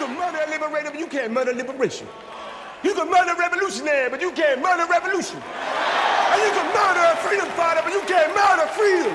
[0.00, 2.08] can murder a liberator, but you can't murder liberation.
[2.82, 5.36] You can murder a revolutionary, but you can't murder revolution.
[5.36, 9.12] And you can murder a freedom fighter, but you can't murder freedom.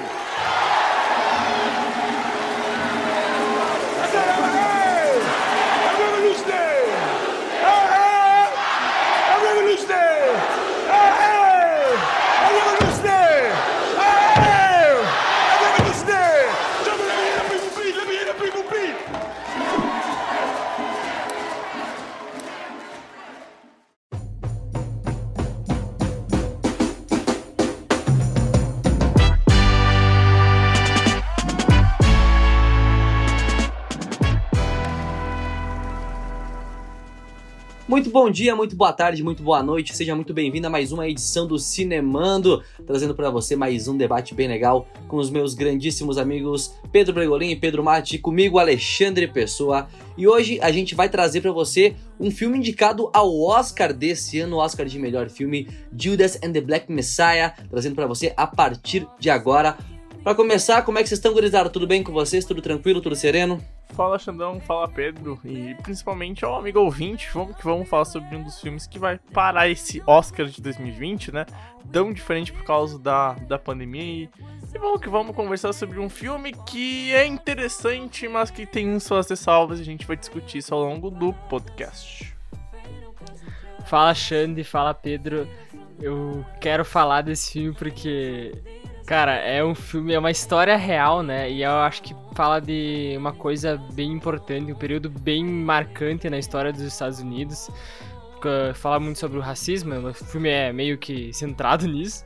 [37.95, 39.95] Muito bom dia, muito boa tarde, muito boa noite.
[39.95, 44.35] Seja muito bem-vindo a mais uma edição do Cinemando, trazendo para você mais um debate
[44.35, 49.87] bem legal com os meus grandíssimos amigos Pedro Bregolin e Pedro Mati, comigo Alexandre Pessoa.
[50.17, 54.57] E hoje a gente vai trazer para você um filme indicado ao Oscar desse ano,
[54.57, 59.29] Oscar de melhor filme, Judas and the Black Messiah, trazendo para você a partir de
[59.29, 59.77] agora.
[60.25, 61.69] Para começar, como é que vocês estão, gurizada?
[61.69, 62.43] Tudo bem com vocês?
[62.43, 62.99] Tudo tranquilo?
[62.99, 63.63] Tudo sereno?
[63.89, 68.41] Fala Xandão, fala Pedro e principalmente ao amigo ouvinte, vamos que vamos falar sobre um
[68.41, 71.45] dos filmes que vai parar esse Oscar de 2020, né?
[71.91, 74.29] Tão diferente por causa da, da pandemia e,
[74.73, 79.29] e vamos que vamos conversar sobre um filme que é interessante, mas que tem suas
[79.29, 82.35] ressalvas e a gente vai discutir isso ao longo do podcast.
[83.85, 85.47] Fala Xande, fala Pedro.
[86.01, 88.53] Eu quero falar desse filme porque,
[89.05, 91.49] cara, é um filme, é uma história real, né?
[91.49, 96.37] E eu acho que fala de uma coisa bem importante, um período bem marcante na
[96.37, 97.69] história dos Estados Unidos.
[98.75, 102.23] Fala muito sobre o racismo, o filme é meio que centrado nisso.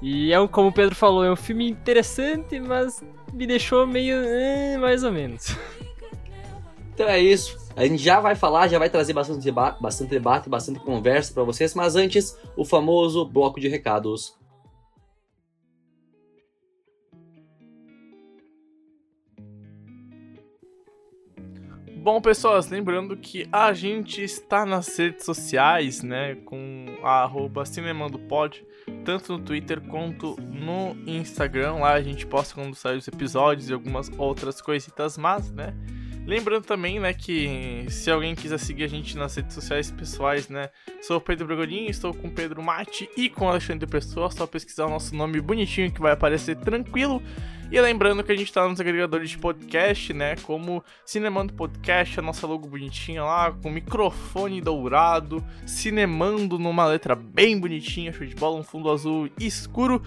[0.00, 3.02] E é, um- como o Pedro falou, é um filme interessante, mas
[3.34, 4.16] me deixou meio.
[4.16, 5.54] eh, mais ou menos.
[6.94, 7.56] Então é isso.
[7.74, 11.42] A gente já vai falar, já vai trazer bastante, deba bastante debate, bastante conversa para
[11.42, 14.36] vocês, mas antes, o famoso bloco de recados.
[22.02, 28.66] Bom, pessoas, lembrando que a gente está nas redes sociais, né, com a arroba cinemandopod,
[29.04, 31.74] tanto no Twitter quanto no Instagram.
[31.74, 35.76] Lá a gente posta quando saem os episódios e algumas outras coisitas más, né.
[36.24, 40.70] Lembrando também, né, que se alguém quiser seguir a gente nas redes sociais pessoais, né,
[41.02, 44.46] sou o Pedro Bregolinho, estou com o Pedro Mate e com o Alexandre Pessoa, só
[44.46, 47.20] pesquisar o nosso nome bonitinho que vai aparecer tranquilo.
[47.72, 50.36] E lembrando que a gente tá nos agregadores de podcast, né?
[50.42, 57.58] Como Cinemando Podcast, a nossa logo bonitinha lá, com microfone dourado, Cinemando numa letra bem
[57.58, 60.02] bonitinha, show de bola, um fundo azul escuro.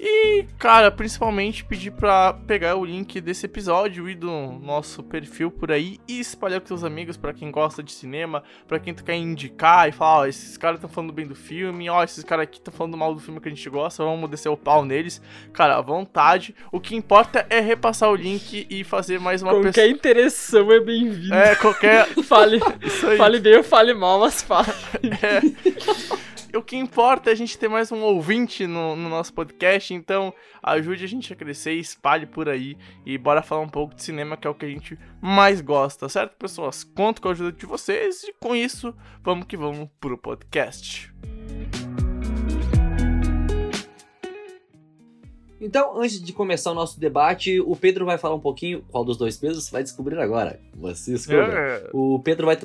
[0.00, 4.30] E, cara, principalmente pedir pra pegar o link desse episódio e do
[4.62, 8.78] nosso perfil por aí e espalhar com seus amigos pra quem gosta de cinema, pra
[8.78, 12.04] quem tu quer indicar e falar, ó, esses caras estão falando bem do filme, ó,
[12.04, 14.56] esses caras aqui estão falando mal do filme que a gente gosta, vamos descer o
[14.56, 15.20] pau neles.
[15.52, 16.54] Cara, à vontade.
[16.70, 19.88] O que importa é repassar o link e fazer mais uma Qualquer pessoa.
[19.88, 21.34] interação é bem-vinda.
[21.34, 22.06] É, qualquer.
[22.28, 22.60] Fale,
[23.16, 24.68] fale bem ou fale mal, mas fale.
[25.22, 26.37] É.
[26.54, 30.32] O que importa é a gente ter mais um ouvinte no, no nosso podcast, então
[30.62, 34.36] ajude a gente a crescer, espalhe por aí e bora falar um pouco de cinema,
[34.36, 36.82] que é o que a gente mais gosta, certo, pessoas?
[36.82, 41.12] Conto com a ajuda de vocês e com isso, vamos que vamos pro podcast.
[45.60, 48.84] Então, antes de começar o nosso debate, o Pedro vai falar um pouquinho.
[48.90, 50.60] Qual dos dois Pedros você vai descobrir agora?
[50.76, 51.42] Você escolha.
[51.42, 51.90] É.
[51.92, 52.56] O Pedro vai.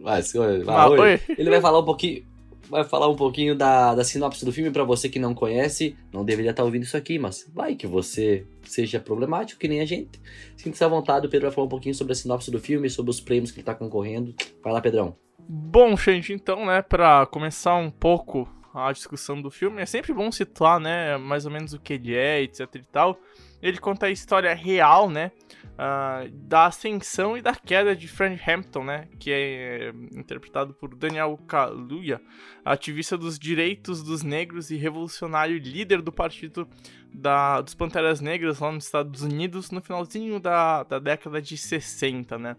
[0.00, 0.64] Vai, escolha.
[0.66, 0.88] Ah.
[1.36, 2.24] Ele vai falar um pouquinho.
[2.68, 5.96] Vai falar um pouquinho da, da sinopse do filme pra você que não conhece.
[6.12, 9.86] Não deveria estar ouvindo isso aqui, mas vai que você seja problemático, que nem a
[9.86, 10.20] gente.
[10.56, 13.10] Sinta-se à vontade, o Pedro vai falar um pouquinho sobre a sinopse do filme, sobre
[13.10, 14.34] os prêmios que ele tá concorrendo.
[14.62, 15.16] Vai lá, Pedrão.
[15.38, 20.30] Bom, gente, então, né, pra começar um pouco a discussão do filme, é sempre bom
[20.30, 23.18] situar, né, mais ou menos o que ele é, etc e tal.
[23.62, 25.32] Ele conta a história real, né,
[25.80, 31.38] ah, da ascensão e da queda de Fred Hampton, né, que é interpretado por Daniel
[31.46, 32.20] Kaluuya,
[32.64, 36.68] ativista dos direitos dos negros e revolucionário líder do partido
[37.14, 42.36] da, dos Panteras Negras lá nos Estados Unidos no finalzinho da, da década de 60,
[42.36, 42.56] né.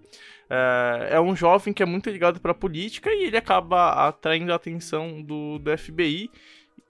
[0.50, 4.54] É, é um jovem que é muito ligado para a política e ele acaba atraindo
[4.54, 6.32] a atenção do, do FBI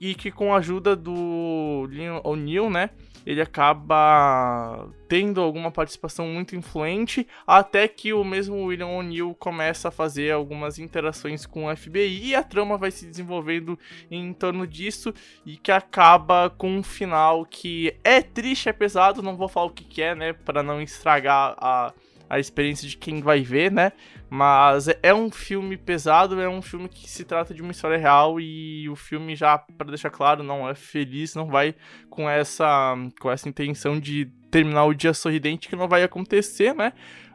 [0.00, 1.86] e que com a ajuda do
[2.24, 2.90] O'Neill, né,
[3.26, 9.90] ele acaba tendo alguma participação muito influente até que o mesmo William O'Neill começa a
[9.90, 13.78] fazer algumas interações com o FBI e a trama vai se desenvolvendo
[14.10, 15.12] em torno disso
[15.44, 19.70] e que acaba com um final que é triste, é pesado, não vou falar o
[19.70, 21.92] que, que é, né, para não estragar a
[22.30, 23.90] a experiência de quem vai ver, né?
[24.30, 27.98] Mas é- é um filme pesado, é um filme que se trata de uma história
[27.98, 31.74] real e o filme já, para deixar claro, não é feliz, não vai
[32.08, 36.92] com essa com essa intenção de terminar o dia sorridente que não vai acontecer, né?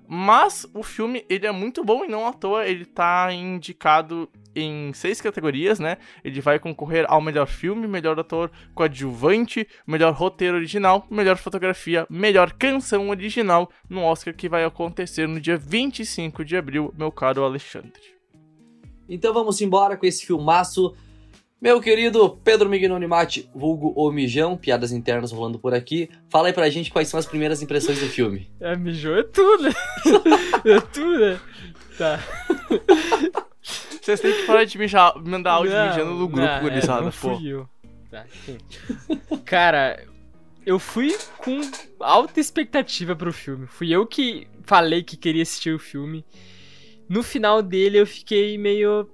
[0.07, 4.93] Mas o filme, ele é muito bom e não à toa ele tá indicado em
[4.93, 5.97] seis categorias, né?
[6.23, 12.53] Ele vai concorrer ao melhor filme, melhor ator coadjuvante, melhor roteiro original, melhor fotografia, melhor
[12.53, 18.15] canção original no Oscar que vai acontecer no dia 25 de abril, meu caro Alexandre.
[19.07, 20.95] Então vamos embora com esse filmaço.
[21.65, 26.07] Meu querido Pedro Mignoni Mate, vulgo o Mijão, piadas internas rolando por aqui.
[26.29, 28.47] Fala aí pra gente quais são as primeiras impressões do filme.
[28.59, 29.73] É, mijou é tudo, né?
[30.63, 31.39] é tudo, né?
[31.97, 32.19] Tá.
[33.99, 37.11] Vocês têm que parar de mijar, mandar áudio Não, mijando no grupo, não, gurizada, é,
[37.19, 37.39] pô.
[37.43, 37.67] eu.
[38.11, 38.57] Tá, enfim.
[39.43, 40.05] Cara,
[40.67, 41.61] eu fui com
[41.99, 43.65] alta expectativa pro filme.
[43.65, 46.23] Fui eu que falei que queria assistir o filme.
[47.09, 49.09] No final dele eu fiquei meio.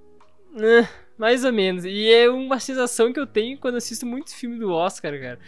[0.54, 0.86] né,
[1.22, 1.84] mais ou menos.
[1.84, 5.38] E é uma sensação que eu tenho quando assisto muitos filmes do Oscar, cara.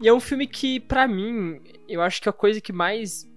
[0.00, 3.28] E é um filme que, pra mim, eu acho que a coisa que mais.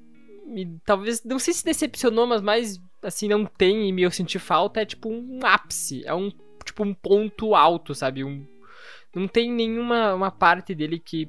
[0.46, 1.24] Me, talvez.
[1.24, 2.80] Não sei se decepcionou, mas mais.
[3.02, 6.06] Assim, não tem e me eu senti falta é tipo um ápice.
[6.06, 6.32] É um.
[6.64, 8.24] Tipo um ponto alto, sabe?
[8.24, 8.46] Um,
[9.16, 11.28] não tem nenhuma uma parte dele que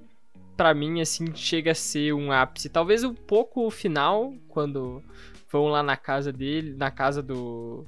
[0.54, 2.68] pra mim assim chega a ser um ápice.
[2.68, 5.02] Talvez um pouco o final quando
[5.50, 7.86] vão lá na casa dele, na casa do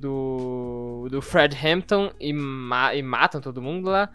[0.00, 4.08] do do Fred Hampton e, ma- e matam todo mundo lá.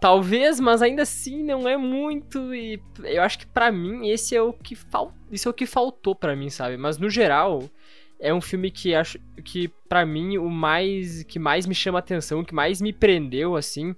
[0.00, 4.42] Talvez, mas ainda assim não é muito e eu acho que pra mim esse é
[4.42, 5.14] o que fal...
[5.30, 6.76] isso é o que faltou pra mim, sabe?
[6.76, 7.70] Mas no geral
[8.18, 12.40] é um filme que acho que pra mim o mais que mais me chama atenção,
[12.40, 13.94] o que mais me prendeu assim,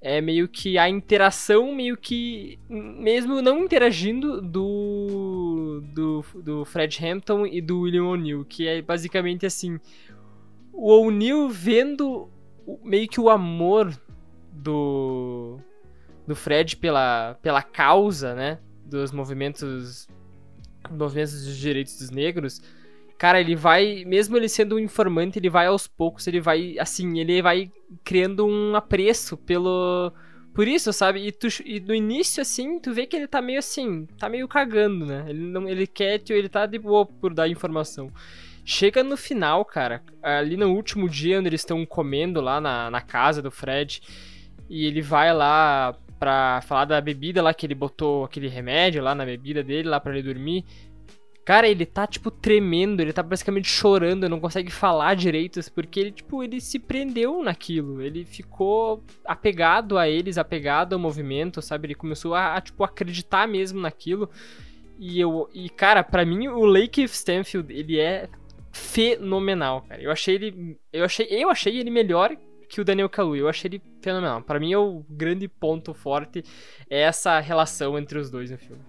[0.00, 7.44] é meio que a interação, meio que mesmo não interagindo do do, do Fred Hampton
[7.44, 9.80] e do William O'Neill, que é basicamente assim,
[10.80, 12.30] o O'Neill vendo
[12.82, 13.92] meio que o amor
[14.52, 15.58] do
[16.26, 20.08] do Fred pela pela causa, né, dos movimentos
[20.90, 22.62] movimentos dos direitos dos negros.
[23.18, 27.18] Cara, ele vai, mesmo ele sendo um informante, ele vai aos poucos, ele vai, assim,
[27.18, 27.70] ele vai
[28.02, 30.10] criando um apreço pelo.
[30.54, 31.26] Por isso, sabe?
[31.26, 34.48] E, tu, e no início, assim, tu vê que ele tá meio assim, tá meio
[34.48, 35.26] cagando, né?
[35.28, 38.10] Ele não, ele quer, ele tá de boa por dar informação.
[38.64, 43.00] Chega no final, cara, ali no último dia, onde eles estão comendo lá na, na
[43.00, 44.00] casa do Fred,
[44.68, 49.14] e ele vai lá pra falar da bebida lá que ele botou aquele remédio lá
[49.14, 50.64] na bebida dele, lá pra ele dormir.
[51.44, 56.12] Cara, ele tá, tipo, tremendo, ele tá basicamente chorando, não consegue falar direito, porque ele,
[56.12, 58.02] tipo, ele se prendeu naquilo.
[58.02, 61.86] Ele ficou apegado a eles, apegado ao movimento, sabe?
[61.86, 64.30] Ele começou a, a, tipo, acreditar mesmo naquilo.
[64.98, 65.48] E eu.
[65.54, 68.28] E, cara, pra mim, o Lake Stanfield, ele é
[68.72, 70.00] fenomenal, cara.
[70.02, 70.76] Eu achei ele.
[70.92, 72.36] Eu achei, eu achei ele melhor
[72.68, 73.40] que o Daniel Kaluuya.
[73.42, 74.42] Eu achei ele fenomenal.
[74.42, 76.44] Pra mim, é o grande ponto forte
[76.88, 78.82] é essa relação entre os dois no filme.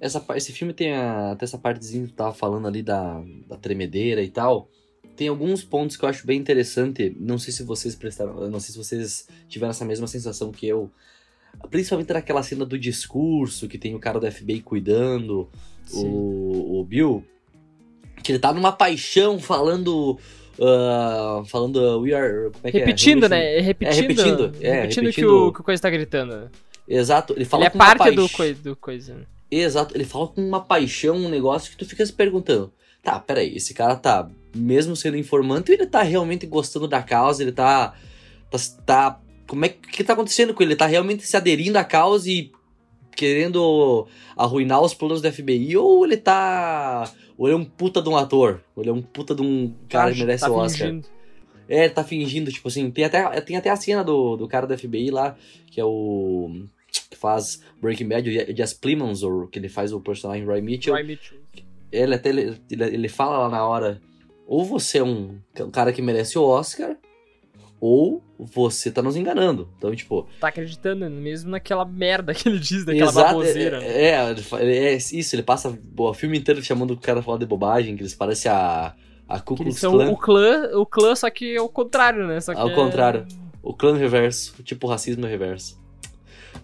[0.00, 3.56] Essa, esse filme tem a- até essa partezinha que tu tava falando ali da, da
[3.56, 4.68] tremedeira e tal.
[5.16, 7.14] Tem alguns pontos que eu acho bem interessante.
[7.20, 8.48] Não sei se vocês prestaram.
[8.50, 10.90] Não sei se vocês tiveram essa mesma sensação que eu.
[11.70, 15.48] Principalmente naquela cena do discurso, que tem o cara do FBI cuidando,
[15.92, 17.24] o, o Bill.
[18.22, 20.18] Que ele tá numa paixão falando.
[20.60, 21.76] ah, falando.
[21.76, 22.50] uh, We are.
[22.52, 23.28] Como é que repetindo, é?
[23.28, 23.58] né?
[23.60, 26.50] Repetindo, repetindo, é, repetindo, que, repetindo- o, que o coisa tá gritando.
[26.86, 27.32] Exato.
[27.34, 29.14] Ele fala Ele é parte do, paix- coi, do coisa.
[29.14, 29.22] né?
[29.50, 32.72] Exato, ele fala com uma paixão, um negócio que tu fica se perguntando.
[33.02, 37.52] Tá, peraí, esse cara tá, mesmo sendo informante, ele tá realmente gostando da causa, ele
[37.52, 37.92] tá.
[38.50, 40.72] tá, tá como é que, que tá acontecendo com ele?
[40.72, 42.50] Ele tá realmente se aderindo à causa e
[43.14, 45.76] querendo arruinar os planos do FBI?
[45.76, 47.10] Ou ele tá.
[47.36, 48.60] Ou ele é um puta de um ator?
[48.74, 50.88] Ou ele é um puta de um cara que merece tá o Oscar?
[50.88, 51.08] fingindo.
[51.68, 54.66] É, ele tá fingindo, tipo assim, tem até, tem até a cena do, do cara
[54.66, 55.36] do FBI lá,
[55.66, 56.66] que é o.
[57.10, 60.94] que faz Breaking Bad, o Jess Plemons, ou que ele faz o personagem Roy Mitchell.
[60.94, 61.38] Roy Mitchell.
[61.90, 64.00] Ele até ele, ele, ele fala lá na hora,
[64.46, 66.96] ou você é um, um cara que merece o Oscar,
[67.84, 69.68] ou você tá nos enganando.
[69.76, 73.80] Então, tipo, Tá acreditando mesmo naquela merda que ele diz, daquela exato, baboseira.
[73.80, 73.86] né?
[73.88, 77.46] é, é, é isso, ele passa o filme inteiro chamando o cara a falar de
[77.46, 78.94] bobagem, que eles parecem a,
[79.28, 80.10] a Ku Klux Klan.
[80.10, 82.40] o clã, o clã, só que ao contrário, né?
[82.40, 83.26] Só Ao é- contrário.
[83.60, 85.80] O clã reverso, tipo racismo reverso.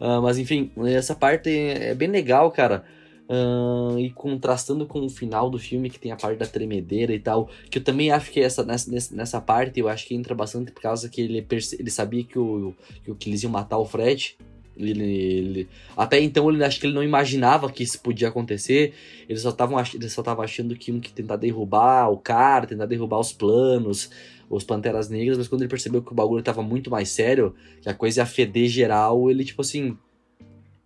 [0.01, 2.85] Ah, mas enfim, essa parte é bem legal, cara.
[3.31, 7.21] Ah, e contrastando com o final do filme, que tem a parte da tremedeira e
[7.21, 10.73] tal, que eu também acho que essa, nessa, nessa- parte eu acho que entra bastante
[10.73, 11.47] por causa que ele,
[11.79, 14.37] ele sabia que, o, que, que eles iam matar o Fred.
[14.77, 18.95] Ele, ele- até então ele acho que ele não imaginava que isso podia acontecer.
[19.29, 22.67] Ele só tava, ach- ele só tava achando que iam que tentar derrubar o cara,
[22.67, 24.11] tentar derrubar os planos,
[24.49, 27.89] os Panteras Negras, mas quando ele percebeu que o bagulho tava muito mais sério, que
[27.91, 29.99] a coisa ia feder geral, ele, tipo assim,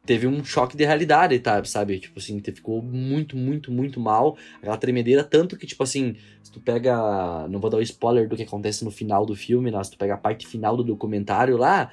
[0.04, 1.98] teve um choque de realidade, tá, sabe?
[2.00, 4.36] Tipo assim, ficou muito, muito, muito mal.
[4.58, 7.46] Aquela tremedeira, tanto que, tipo assim, se tu pega.
[7.48, 9.82] Não vou dar o spoiler do que acontece no final do filme, né?
[9.84, 11.90] Se tu pega a parte final do documentário lá,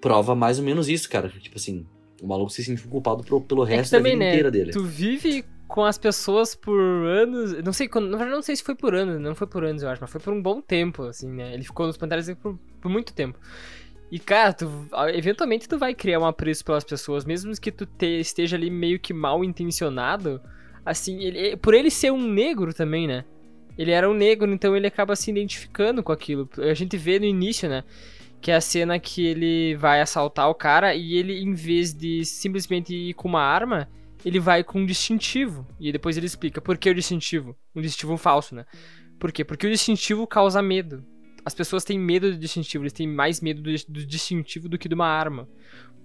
[0.00, 1.28] prova mais ou menos isso, cara.
[1.28, 1.86] Tipo assim,
[2.22, 4.70] o maluco se sentiu culpado pro- pelo É resto da também, vida né, inteira dele.
[4.72, 8.94] tu vive com as pessoas por anos, não sei, quando- não sei se foi por
[8.94, 11.52] anos, não foi por anos eu acho, mas foi por um bom tempo, assim, né,
[11.52, 13.38] ele ficou nos Panteras Negras por, por muito tempo.
[14.10, 18.20] E, cara, tu, eventualmente tu vai criar um apreço pelas pessoas, mesmo que tu te-
[18.20, 20.40] esteja ali meio que mal intencionado,
[20.84, 23.24] assim, ele, por ele ser um negro também, né,
[23.76, 26.48] ele era um negro, então ele acaba se identificando com aquilo.
[26.58, 27.84] A gente vê no início, né,
[28.40, 32.24] que é a cena que ele vai assaltar o cara e ele, em vez de
[32.24, 33.88] simplesmente ir com uma arma,
[34.24, 35.66] ele vai com um distintivo.
[35.78, 37.56] E depois ele explica por que o distintivo.
[37.74, 38.64] Um distintivo falso, né?
[39.18, 39.44] Por quê?
[39.44, 41.04] Porque o distintivo causa medo.
[41.48, 44.86] As pessoas têm medo do distintivo, eles têm mais medo do, do distintivo do que
[44.86, 45.48] de uma arma.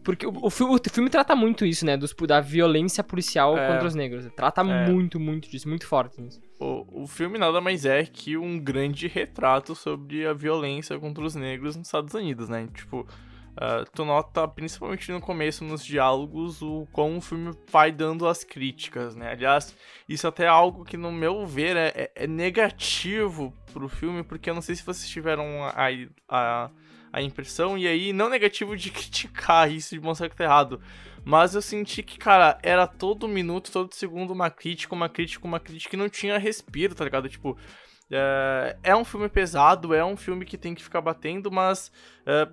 [0.01, 1.97] Porque o, o fi- o filme trata muito isso, né?
[1.97, 3.67] Dos, da violência policial É.
[3.67, 4.25] contra os negros.
[4.35, 4.89] Trata É.
[4.89, 6.39] muito, muito disso, muito forte nisso.
[6.59, 11.35] O, o filme nada mais é que um grande retrato sobre a violência contra os
[11.35, 12.67] negros nos Estados Unidos, né?
[12.73, 13.05] Tipo,
[13.55, 18.43] ah, tu nota, principalmente no começo, nos diálogos, o como o filme vai dando as
[18.43, 19.31] críticas, né?
[19.31, 19.75] Aliás,
[20.09, 24.49] isso até é algo que, no meu ver, é, é- é negativo pro filme, porque
[24.49, 25.87] eu não sei se vocês tiveram a,
[26.27, 26.69] a,
[27.11, 30.81] a impressão, e aí, não negativo de criticar isso, de mostrar que tá errado,
[31.23, 35.59] mas eu senti que, cara, era todo minuto, todo segundo uma crítica, uma crítica, uma
[35.59, 37.29] crítica, e não tinha respiro, tá ligado?
[37.29, 37.57] Tipo,
[38.11, 41.91] é, é um filme pesado, é um filme que tem que ficar batendo, mas.
[42.25, 42.47] é,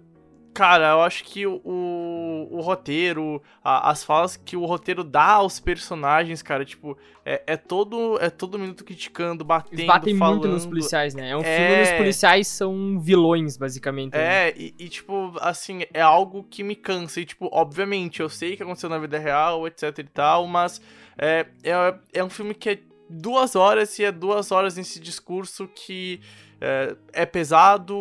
[0.52, 5.24] cara, eu acho que o, o, o roteiro, a- as falas que o roteiro dá
[5.34, 10.40] aos personagens, cara, tipo, é, é todo é todo minuto criticando, batendo, Eles batem falando.
[10.40, 11.30] muito nos policiais, né?
[11.30, 11.56] É um É.
[11.56, 14.12] filme onde os policiais são vilões, basicamente.
[14.12, 14.48] né?
[14.48, 17.20] É, e, e, tipo, assim, é algo que me cansa.
[17.20, 20.80] E, tipo, obviamente, eu sei que aconteceu na vida real, etc e tal, mas
[21.18, 22.78] é, é, é um filme que é
[23.08, 26.20] duas horas e é duas horas nesse discurso que
[26.60, 27.96] é, é pesado,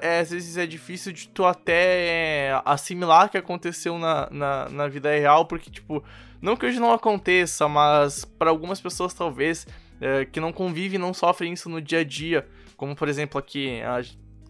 [0.00, 4.88] é, às vezes é difícil de tu até é, assimilar que aconteceu na, na, na
[4.88, 6.04] vida real, porque, tipo,
[6.40, 9.66] não que hoje não aconteça, mas para algumas pessoas talvez
[10.00, 13.80] é, que não convivem não sofrem isso no dia a dia, como por exemplo aqui
[13.82, 14.02] a,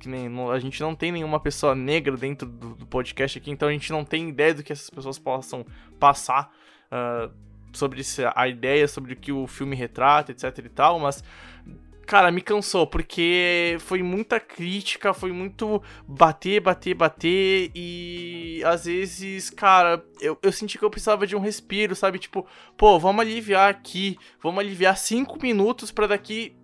[0.07, 3.73] nem, a gente não tem nenhuma pessoa negra dentro do, do podcast aqui, então a
[3.73, 5.65] gente não tem ideia do que essas pessoas possam
[6.01, 6.51] passar
[6.91, 7.31] ah,
[7.73, 8.03] sobre
[8.35, 11.25] a ideia, sobre o que o filme retrata, etc e tal, mas.
[12.07, 19.51] Cara, me cansou, porque foi muita crítica, foi muito bater, bater, bater, e às vezes,
[19.51, 22.19] cara, eu, eu senti que eu precisava de um respiro, sabe?
[22.19, 26.55] Tipo, pô, vamos aliviar aqui, vamos aliviar cinco minutos pra daqui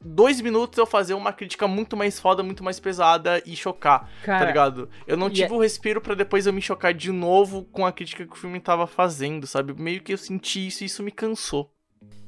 [0.00, 4.38] dois minutos eu fazer uma crítica muito mais foda, muito mais pesada e chocar, Cara,
[4.38, 4.88] tá ligado?
[5.06, 8.24] Eu não tive o respiro pra depois eu me chocar de novo com a crítica
[8.24, 9.74] que o filme tava fazendo, sabe?
[9.74, 11.75] Meio que eu senti isso e isso me cansou.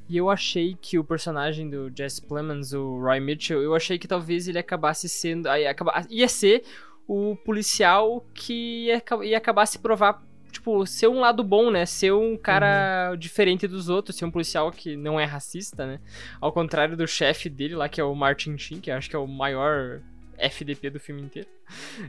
[0.09, 4.09] E eu achei que o personagem do Jesse Plemons, o Roy Mitchell, eu achei que
[4.09, 5.47] talvez ele acabasse sendo.
[5.49, 6.65] aí acaba- Ia ser
[7.07, 10.23] o policial que ia, ia acabar se provar.
[10.51, 11.85] Tipo, ser um lado bom, né?
[11.85, 16.01] Ser um cara diferente dos outros, ser um policial que não é racista, né?
[16.41, 19.15] Ao contrário do chefe dele lá, que é o Martin Sheen, que eu acho que
[19.15, 20.01] é o maior
[20.39, 21.49] FDP do filme inteiro.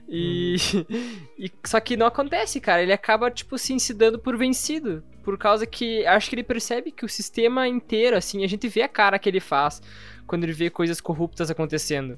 [0.07, 0.55] E,
[1.37, 2.81] e só que não acontece, cara.
[2.81, 7.05] Ele acaba tipo se dando por vencido, por causa que acho que ele percebe que
[7.05, 9.79] o sistema inteiro, assim, a gente vê a cara que ele faz
[10.25, 12.17] quando ele vê coisas corruptas acontecendo.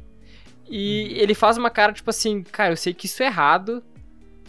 [0.70, 3.84] E ele faz uma cara tipo assim, cara, eu sei que isso é errado,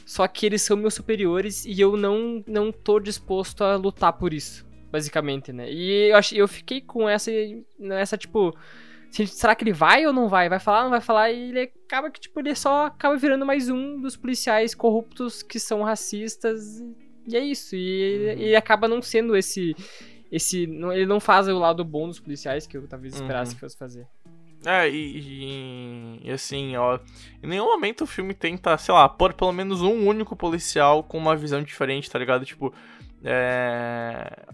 [0.06, 4.32] só que eles são meus superiores e eu não não tô disposto a lutar por
[4.32, 5.68] isso, basicamente, né?
[5.68, 7.32] E eu eu fiquei com essa
[7.98, 8.56] essa tipo
[9.10, 10.48] se- Será que ele vai ou não vai?
[10.48, 11.32] Vai falar, não vai falar?
[11.32, 15.58] E ele acaba que, tipo, ele só acaba virando mais um dos policiais corruptos que
[15.58, 16.80] são racistas.
[17.26, 17.76] E é isso.
[17.76, 19.74] E ele, ele acaba não sendo esse.
[20.30, 23.54] esse não- ele não faz o lado bom dos policiais que eu talvez esperasse Uhum.
[23.54, 24.06] que fosse fazer.
[24.64, 26.98] É, e, e- e assim, ó,
[27.42, 31.18] em nenhum momento o filme tenta, sei lá, pôr pelo menos um único policial com
[31.18, 32.44] uma visão diferente, tá ligado?
[32.44, 32.72] Tipo,
[33.24, 34.46] é.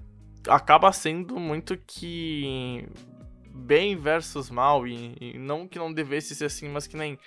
[0.49, 2.87] Acaba sendo muito que.
[3.55, 7.19] Bem versus mal, e, e não que não devesse ser assim, mas que nem.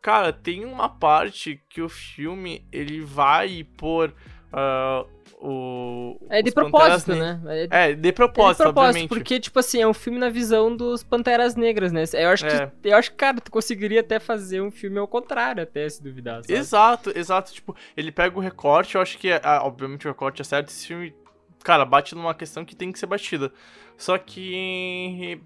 [0.00, 4.14] Cara, tem uma parte que o filme ele vai por
[4.52, 5.04] ah,
[5.40, 6.16] o.
[6.28, 7.40] É de propósito, né?
[7.46, 9.08] É de É, de propósito, propósito, obviamente.
[9.08, 12.04] porque, tipo assim, é um filme na visão dos Panteras Negras, né?
[12.14, 12.66] Eu acho É.
[12.82, 16.02] que, eu acho que, cara, tu conseguiria até fazer um filme ao contrário, até se
[16.02, 16.54] duvidar, sabe?
[16.54, 17.52] Exato, exato.
[17.52, 20.68] Tipo, ele pega o recorte, eu acho que, ah, obviamente, o recorte é certo.
[20.70, 21.14] Esse filme,
[21.62, 23.52] cara, bate numa questão que tem que ser batida.
[23.96, 25.40] Só que.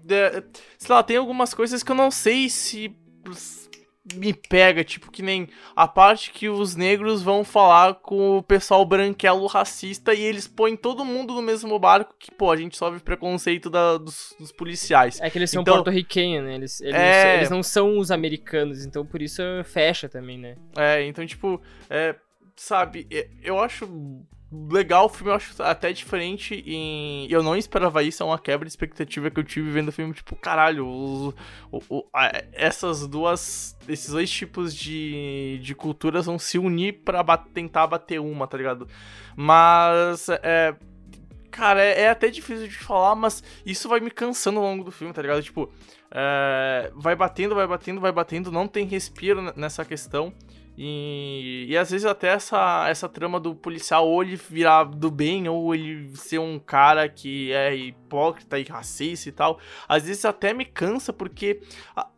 [0.77, 2.95] sei lá, tem algumas coisas que eu não sei se.
[4.15, 8.83] Me pega, tipo, que nem a parte que os negros vão falar com o pessoal
[8.85, 12.99] branquelo racista e eles põem todo mundo no mesmo barco que, pô, a gente sofre
[12.99, 15.21] preconceito da- dos, dos policiais.
[15.21, 16.55] É que eles são Então- porto-riquenhos, né?
[16.55, 17.37] Eles, eles, É.
[17.37, 20.57] eles não são os americanos, então por isso fecha também, né?
[20.75, 22.13] É, então, tipo, é,
[22.57, 23.87] sabe, é, eu acho
[24.71, 28.65] legal o filme, eu acho até diferente e eu não esperava isso, é uma quebra
[28.65, 31.33] de expectativa que eu tive vendo o filme, tipo, caralho, os-
[31.71, 37.23] o- o- a- essas duas, esses dois tipos de, de culturas vão se unir pra
[37.23, 38.87] ba- tentar bater uma, tá ligado?
[39.35, 40.75] Mas, é...
[41.51, 44.91] Cara, é, é até difícil de falar, mas isso vai me cansando ao longo do
[44.91, 45.43] filme, tá ligado?
[45.43, 45.71] Tipo,
[46.09, 50.33] é, vai batendo, vai batendo, vai batendo, não tem respiro nessa questão.
[50.77, 55.47] E, e às vezes até essa, essa trama do policial ou ele virar do bem,
[55.47, 60.53] ou ele ser um cara que é hipócrita e racista e tal, às vezes até
[60.53, 61.61] me cansa porque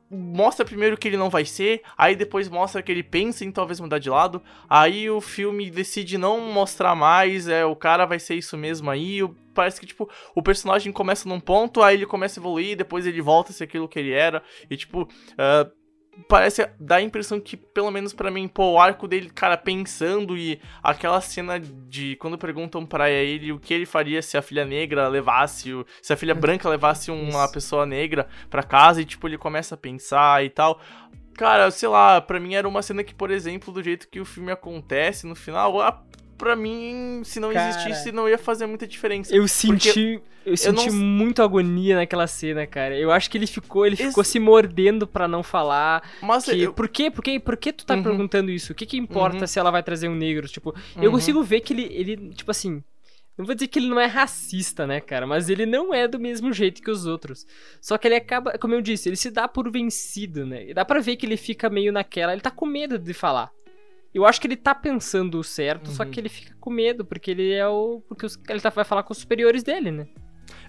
[0.10, 3.80] mostra primeiro que ele não vai ser, aí depois mostra que ele pensa em talvez
[3.80, 8.36] mudar de lado, aí o filme decide não mostrar mais, é o cara vai ser
[8.36, 12.42] isso mesmo aí, parece que tipo o personagem começa num ponto, aí ele começa a
[12.42, 15.08] evoluir, depois ele volta a ser aquilo que ele era, e tipo,
[15.38, 15.70] ah,
[16.28, 20.38] parece dar a impressão que, pelo menos pra mim, pô, o arco dele, cara, pensando
[20.38, 24.66] e aquela cena de quando perguntam pra ele o que ele faria se a filha
[24.66, 29.28] negra levasse, o- se a filha branca levasse uma pessoa negra pra casa e, tipo,
[29.28, 30.80] ele começa a pensar e tal.
[31.34, 34.26] Cara, sei lá, pra mim era uma cena que, por exemplo, do jeito que o
[34.26, 35.74] filme acontece no final,
[36.38, 37.70] pra mim, se não Cara.
[37.70, 39.36] existisse, não ia fazer muita diferença.
[39.36, 40.22] Eu senti.
[40.46, 42.96] Eu senti não- muito agonia naquela cena, cara.
[42.96, 46.08] Eu acho que ele ficou, ele ficou se mordendo pra não falar.
[46.22, 47.10] Mas Que, eu- por quê?
[47.10, 47.40] Por quê?
[47.40, 48.04] Por que tu tá Uhum.
[48.04, 48.72] perguntando isso?
[48.72, 49.48] O que que importa Uhum.
[49.48, 50.48] se ela vai trazer um negro?
[50.48, 51.12] Tipo, eu Uhum.
[51.12, 52.84] consigo ver que ele, ele, tipo assim.
[53.38, 55.28] Não vou dizer que ele não é racista, né, cara?
[55.28, 57.46] Mas ele não é do mesmo jeito que os outros.
[57.82, 60.70] Só que ele acaba, como eu disse, ele se dá por vencido, né?
[60.70, 62.32] E dá pra ver que ele fica meio naquela.
[62.32, 63.52] Ele tá com medo de falar.
[64.16, 66.10] Eu acho que ele tá pensando o certo, só Uhum.
[66.12, 68.02] que ele fica com medo, porque ele é o.
[68.08, 70.08] Porque os- ele tá, vai falar com os superiores dele, né?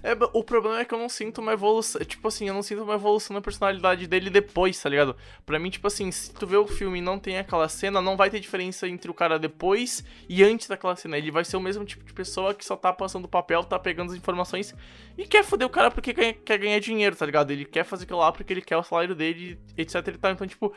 [0.03, 1.99] É, o problema é que eu não sinto uma evolução.
[2.03, 5.15] Tipo assim, eu não sinto uma evolução na personalidade dele depois, tá ligado?
[5.45, 8.15] Pra mim, tipo assim, se tu vê o filme e não tem aquela cena, não
[8.17, 11.17] vai ter diferença entre o cara depois e antes daquela cena.
[11.17, 14.11] Ele vai ser o mesmo tipo de pessoa que só tá passando papel, tá pegando
[14.11, 14.75] as informações
[15.17, 17.51] e quer foder o cara porque quer ganhar dinheiro, tá ligado?
[17.51, 20.31] Ele quer fazer aquilo lá porque ele quer o salário dele, etc e tal.
[20.31, 20.73] Então, tipo.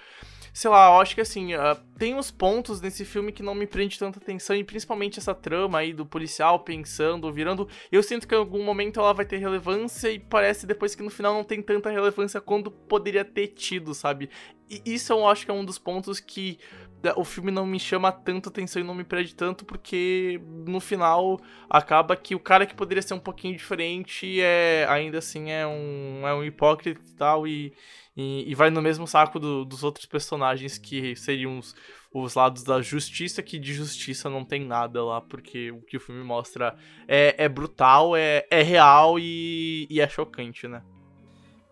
[0.52, 3.66] Sei lá, eu acho que assim, ah, tem uns pontos nesse filme que não me
[3.66, 7.68] prende tanta atenção, e principalmente essa trama aí do policial pensando, virando.
[7.90, 11.10] Eu sinto que em algum momento ela vai ter relevância e parece depois que no
[11.10, 14.30] final não tem tanta relevância quanto poderia ter tido, sabe?
[14.68, 16.58] E isso eu acho que é um dos pontos que
[17.02, 20.80] né, o filme não me chama tanto atenção e não me prende tanto, porque no
[20.80, 25.66] final acaba que o cara que poderia ser um pouquinho diferente é ainda assim é
[25.66, 27.72] um, é um hipócrita e tal, e,
[28.20, 31.74] e, e vai no mesmo saco do- dos outros personagens que seriam os,
[32.12, 36.00] os lados da justiça, que de justiça não tem nada lá, porque o que o
[36.00, 36.76] filme mostra
[37.08, 40.82] é, é brutal, é, é real e, e é chocante, né?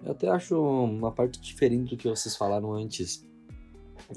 [0.04, 3.26] Eu até acho uma parte diferente do que vocês falaram antes.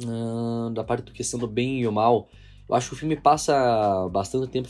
[0.06, 2.30] Ahn, da parte do questão do bem e o mal.
[2.70, 4.70] Eu acho que o filme passa bastante tempo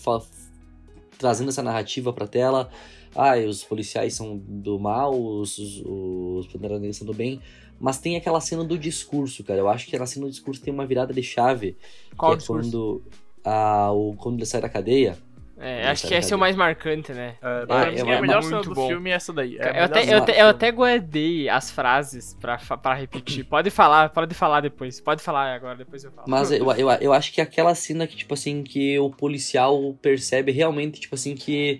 [1.18, 2.70] trazendo essa narrativa pra tela.
[3.16, 7.42] Ah, os policiais são do mal, os, os, os Panteras Negras são do bem.
[7.80, 9.60] Mas tem aquela cena do discurso, cara.
[9.60, 11.76] Eu acho que na cena do discurso tem uma virada de chave.
[12.16, 12.70] Qual que é discurso?
[12.72, 13.04] quando,
[13.44, 15.18] ah, o, quando ele sai da cadeia.
[15.64, 17.36] É, acho que esse é o mais marcante, né?
[17.40, 18.88] É, pra mim, é a uma- melhor cena do bom.
[18.88, 19.58] filme é essa daí.
[19.58, 23.46] É a eu, até, eu, eu até guardei as frases pra, pra repetir.
[23.46, 25.00] Pode falar, pode falar depois.
[25.00, 26.26] Pode falar agora, depois eu falo.
[26.28, 30.52] Mas eu, eu, eu acho que aquela cena que, tipo assim, que o policial percebe
[30.52, 31.80] realmente, tipo assim, que.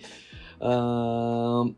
[0.62, 1.74] Ahn,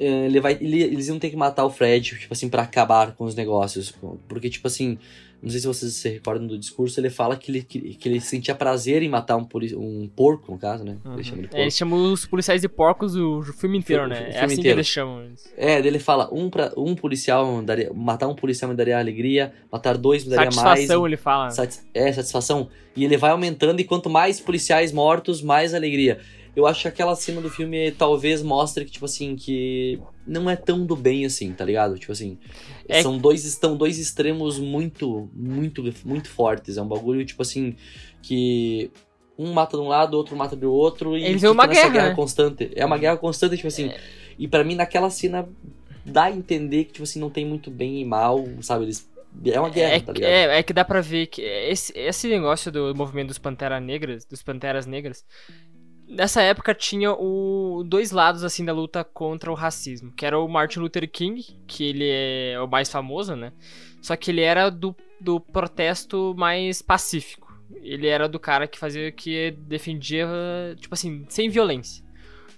[0.00, 3.24] ele vai, ele- eles iam ter que matar o Fred, tipo assim, pra acabar com
[3.24, 3.94] os negócios.
[4.28, 4.98] Porque, tipo assim,
[5.40, 8.20] não sei se vocês se recordam do discurso, ele fala que ele, que, que ele
[8.20, 10.96] sentia prazer em matar um, um porco, no caso, né?
[11.04, 11.14] Uhum.
[11.14, 11.62] Ele chama de É, porco.
[11.62, 14.16] eles chamam os policiais de porcos o, o filme inteiro, O né?
[14.16, 14.76] filme é assim que inteiro.
[14.78, 15.28] eles chamam.
[15.56, 17.92] É, ele fala, um, pra, um policial daria.
[17.94, 20.56] Matar um policial me daria alegria, matar dois me daria mais.
[20.56, 21.50] Satisfação, ele fala.
[21.50, 22.68] Satis- É, satisfação.
[22.96, 26.18] E ele vai aumentando, e quanto mais policiais mortos, mais alegria.
[26.56, 30.54] Eu acho que aquela cena do filme talvez mostre que, tipo assim, que não é
[30.56, 31.98] tão do bem assim, tá ligado?
[31.98, 32.38] Tipo assim,
[32.88, 36.76] É- são dois, estão dois extremos muito, muito, muito fortes.
[36.76, 37.74] É um bagulho, tipo assim,
[38.22, 38.90] que
[39.36, 41.88] um mata de um lado, outro mata do outro, e Eles fica vão uma guerra,
[41.88, 42.14] guerra né?
[42.14, 42.70] constante.
[42.76, 43.90] É uma guerra constante, tipo assim.
[44.38, 45.48] E pra mim, naquela cena,
[46.04, 48.84] dá a entender que, tipo assim, não tem muito bem e mal, sabe?
[48.84, 49.12] Eles.
[49.44, 50.30] É uma guerra, É, tá ligado?
[50.30, 54.24] é, é que dá pra ver que esse, esse negócio do movimento dos Panteras Negras,
[54.24, 55.24] dos Panteras Negras,
[56.08, 60.48] nessa época tinha o dois lados assim da luta contra o racismo, que era o
[60.48, 63.52] Martin Luther King, que ele é o mais famoso, né?
[64.00, 67.52] Só que ele era do, do protesto mais pacífico.
[67.82, 70.26] Ele era do cara que fazia que defendia,
[70.78, 72.04] tipo assim, sem violência.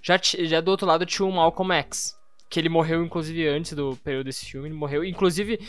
[0.01, 2.17] Já, já do outro lado tinha o Malcolm X,
[2.49, 5.59] que ele morreu inclusive antes do período desse filme, ele morreu, inclusive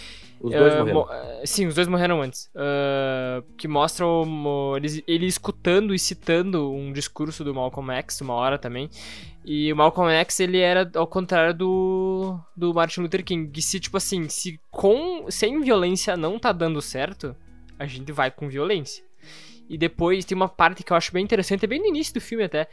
[0.41, 1.01] Os dois ah, morreram.
[1.01, 2.49] mo- ah, sim, os dois morreram antes.
[2.55, 8.21] Ah, que mostra o mo- ele, ele escutando e citando um discurso do Malcolm X,
[8.21, 8.89] uma hora também.
[9.45, 13.51] E o Malcolm X, ele era ao contrário do, do Martin Luther King.
[13.51, 17.35] Que se, tipo assim, se com, sem violência não tá dando certo,
[17.79, 19.03] a gente vai com violência.
[19.69, 22.21] E depois tem uma parte que eu acho bem interessante, é bem no início do
[22.21, 22.69] filme até,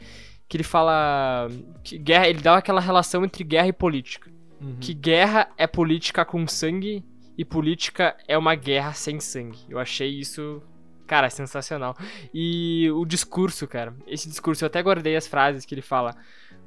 [0.48, 1.48] que ele fala
[1.84, 4.76] que guerra, ele dá aquela relação entre guerra e política Uhum.
[4.80, 7.04] que guerra é política com sangue
[7.36, 9.58] e política é uma guerra sem sangue.
[9.68, 10.62] Eu achei isso,
[11.06, 11.96] cara, sensacional.
[12.32, 16.16] E o discurso, cara, esse discurso, eu até guardei as frases que ele fala.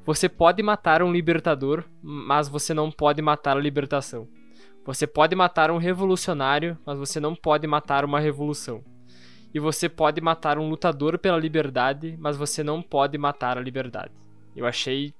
[0.04, 4.28] Você pode matar um libertador, mas você não pode matar a libertação.
[4.84, 8.82] Você pode matar um revolucionário, mas você não pode matar uma revolução.
[9.52, 14.12] E você pode matar um lutador pela liberdade, mas você não pode matar a liberdade.
[14.56, 15.12] Eu achei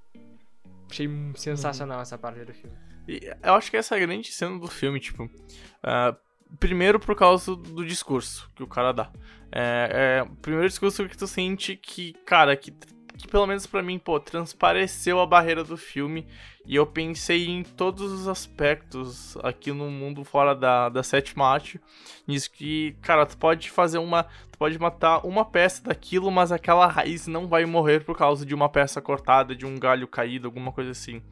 [0.88, 2.89] achei sensacional essa parte do filme.
[3.42, 5.30] Eu acho que essa é a grande cena do filme, tipo.
[5.82, 6.14] ah,
[6.58, 9.10] primeiro por causa do discurso que o cara dá.
[9.52, 12.72] É, é primeiro discurso que tu sente que, cara, que,
[13.16, 16.26] que pelo menos pra mim, pô, transpareceu a barreira do filme.
[16.66, 21.80] E eu pensei em todos os aspectos aqui no mundo fora da, da sétima arte.
[22.28, 24.24] Nisso que, cara, tu pode fazer uma.
[24.52, 28.54] Tu pode matar uma peça daquilo, mas aquela raiz não vai morrer por causa de
[28.54, 31.22] uma peça cortada, de um galho caído, alguma coisa assim.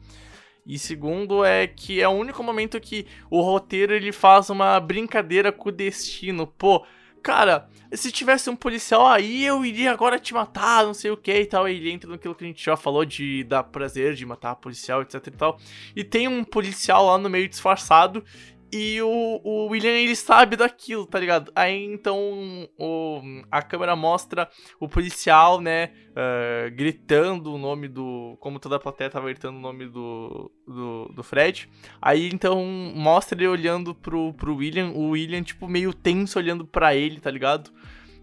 [0.69, 5.51] E segundo é que é o único momento que o roteiro ele faz uma brincadeira
[5.51, 6.45] com o destino.
[6.45, 6.85] Pô,
[7.23, 11.33] cara, se tivesse um policial aí, eu iria agora te matar, não sei o que
[11.33, 11.65] e tal.
[11.65, 15.01] Aí ele entra naquilo que a gente já falou de dar prazer de matar policial,
[15.01, 15.59] etc e tal.
[15.95, 18.23] E tem um policial lá no meio disfarçado.
[18.71, 21.51] E o, o William, ele sabe daquilo, tá ligado?
[21.55, 24.47] Aí então o, a câmera mostra
[24.79, 28.35] o policial, né, ah, gritando o nome do.
[28.41, 31.69] Como toda a plateia tava gritando o nome do, do, do Fred.
[32.01, 32.61] Aí então
[32.93, 37.31] mostra ele olhando pro, pro William, o William, tipo, meio tenso olhando pra ele, tá
[37.31, 37.71] ligado?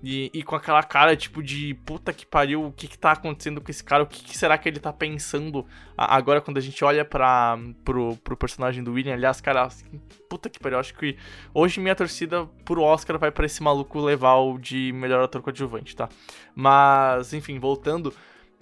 [0.02, 3.60] E, e com aquela cara, tipo, de puta que pariu, o que que tá acontecendo
[3.60, 4.02] com esse cara?
[4.02, 8.16] O que, que será que ele tá pensando agora quando a gente olha pra, pro,
[8.18, 9.14] pro personagem do William?
[9.14, 11.16] Aliás, cara, assim, puta que pariu, acho que
[11.52, 15.96] hoje minha torcida pro Oscar vai pra esse maluco levar o de melhor ator coadjuvante,
[15.96, 16.08] tá?
[16.54, 18.12] Mas, enfim, voltando.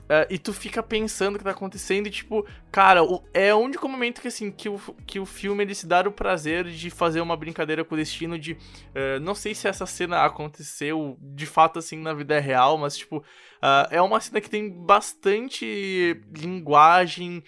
[0.09, 3.59] É, e tu fica pensando o que tá acontecendo e, tipo, cara, o- é o
[3.59, 6.91] único momento que, assim, que o, que o filme ele se dá o prazer de
[6.91, 8.57] fazer uma brincadeira com o destino de.
[8.95, 13.25] é, não sei se essa cena aconteceu de fato, assim, na vida real, mas, tipo,
[13.63, 17.43] ah, é uma cena que tem bastante linguagem,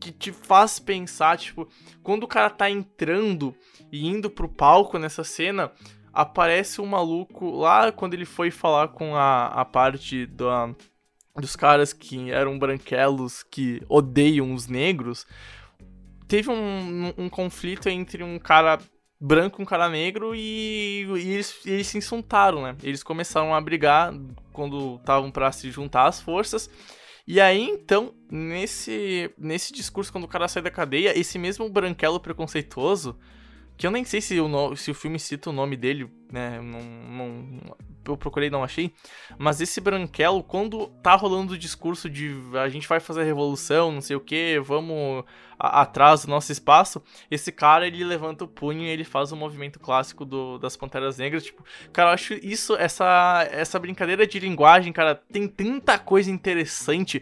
[0.00, 1.68] que te faz pensar, tipo,
[2.02, 3.54] quando o cara tá entrando
[3.90, 5.72] e indo pro palco nessa cena,
[6.12, 10.74] aparece um maluco lá quando ele foi falar com a, a parte da,
[11.36, 15.26] dos caras que eram branquelos que odeiam os negros.
[16.28, 18.78] Teve um, um, um conflito entre um cara
[19.20, 22.76] branco e um cara negro e, e eles, eles se insultaram, né?
[22.82, 24.12] Eles começaram a brigar
[24.52, 26.68] quando estavam pra se juntar as forças.
[27.26, 32.18] E aí, então, nesse, nesse discurso, quando o cara sai da cadeia, esse mesmo branquelo
[32.18, 33.16] preconceituoso,
[33.76, 36.60] que eu nem sei se o, se o filme cita o nome dele, né?
[36.60, 38.92] Não, não- eu procurei não achei.
[39.38, 43.92] Mas esse branquelo, quando tá rolando o discurso de a gente vai fazer a revolução,
[43.92, 45.24] não sei o que, vamos
[45.58, 49.36] a- atrás do nosso espaço, esse cara ele levanta o punho e ele faz o
[49.36, 51.44] movimento clássico do, das Panteras Negras.
[51.44, 57.20] Tipo, cara, eu acho isso, essa, essa brincadeira de linguagem, cara, tem tanta coisa interessante,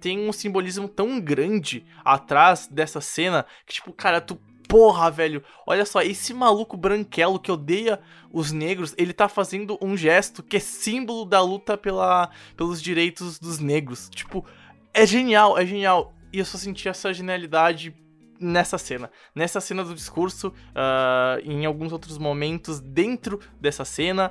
[0.00, 4.38] tem um simbolismo tão grande atrás dessa cena que, tipo, cara, tu
[4.70, 7.98] Porra, velho, olha só, esse maluco branquelo que odeia
[8.32, 13.36] os negros, ele tá fazendo um gesto que é símbolo da luta pela, pelos direitos
[13.40, 14.08] dos negros.
[14.08, 14.46] Tipo,
[14.94, 16.14] é genial, é genial.
[16.32, 17.92] E eu só senti essa genialidade
[18.38, 19.10] nessa cena.
[19.34, 24.30] Nessa cena do discurso, ah, em alguns outros momentos dentro dessa cena.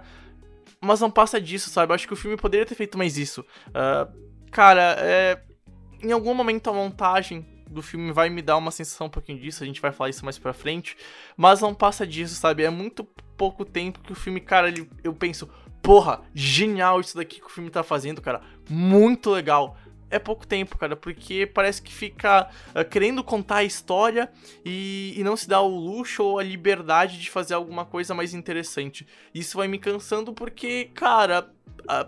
[0.79, 1.91] Mas não passa disso, sabe?
[1.91, 3.43] Eu acho que o filme poderia ter feito mais isso.
[3.73, 4.07] Ah,
[4.51, 5.41] cara, é,
[6.01, 9.63] em algum momento a montagem do filme vai me dar uma sensação um pouquinho disso,
[9.63, 10.97] a gente vai falar isso mais pra frente,
[11.37, 12.63] mas não passa disso, sabe?
[12.63, 13.03] É muito
[13.37, 15.49] pouco tempo que o filme, cara, ele, eu penso,
[15.81, 18.41] porra, genial isso daqui que o filme tá fazendo, cara.
[18.69, 19.77] Muito legal
[20.09, 24.31] é pouco tempo, cara, porque parece que fica uh, querendo contar a história
[24.65, 28.33] e, e, não se dá o luxo ou a liberdade de fazer alguma coisa mais
[28.33, 29.07] interessante.
[29.33, 31.51] Isso vai me cansando porque, cara,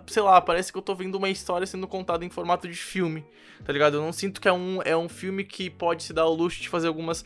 [0.06, 3.24] sei lá, parece que eu tô vendo uma história sendo contada em formato de filme,
[3.64, 3.96] tá ligado?
[3.96, 6.60] Eu não sinto que é um, é um filme que pode se dar o luxo
[6.60, 7.24] de fazer algumas,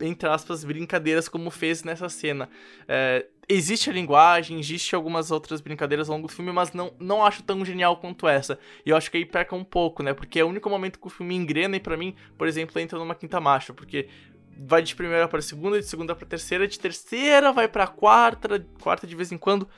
[0.00, 2.48] entre aspas, brincadeiras como fez nessa cena.
[2.88, 7.24] É, existe a linguagem, existe algumas outras brincadeiras ao longo do filme, mas não, não
[7.24, 8.58] acho tão genial quanto essa.
[8.84, 10.14] E eu acho que aí peca um pouco, né?
[10.14, 12.98] Porque é o único momento que o filme engrena e para mim, por exemplo, entra
[12.98, 14.08] numa quinta marcha, porque
[14.56, 19.06] vai de primeira para segunda, de segunda para terceira, de terceira vai para quarta, quarta
[19.06, 19.68] de vez em quando,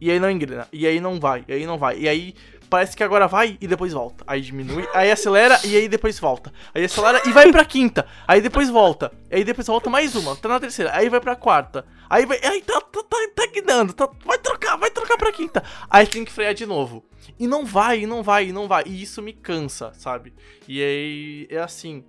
[0.00, 1.98] e aí não engrena, e aí não vai, e aí não vai.
[1.98, 2.34] E aí
[2.68, 4.24] parece que agora vai e depois volta.
[4.26, 6.52] Aí diminui, aí acelera e aí depois volta.
[6.74, 8.06] Aí acelera e vai pra quinta.
[8.26, 9.12] Aí depois volta.
[9.30, 10.34] Aí depois volta mais uma.
[10.34, 10.90] Tá na terceira.
[10.94, 11.86] Aí vai pra quarta.
[12.10, 12.40] Aí vai.
[12.42, 13.92] Aí tá, tá, tá, tá guinando.
[13.92, 15.62] Tá, vai trocar, vai trocar pra quinta.
[15.88, 17.04] Aí tem que frear de novo.
[17.38, 18.84] E não vai, e não vai, e não vai.
[18.86, 20.34] E isso me cansa, sabe?
[20.66, 22.04] E aí é assim.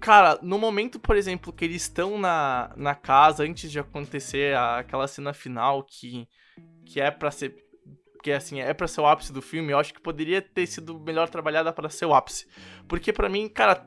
[0.00, 4.78] Cara, no momento, por exemplo, que eles estão na, na casa, antes de acontecer a,
[4.78, 6.28] aquela cena final que,
[6.86, 7.66] que é para ser
[8.26, 10.98] porque assim, é para ser o ápice do filme, eu acho que poderia ter sido
[10.98, 12.46] melhor trabalhada para ser o ápice.
[12.88, 13.86] Porque para mim, cara,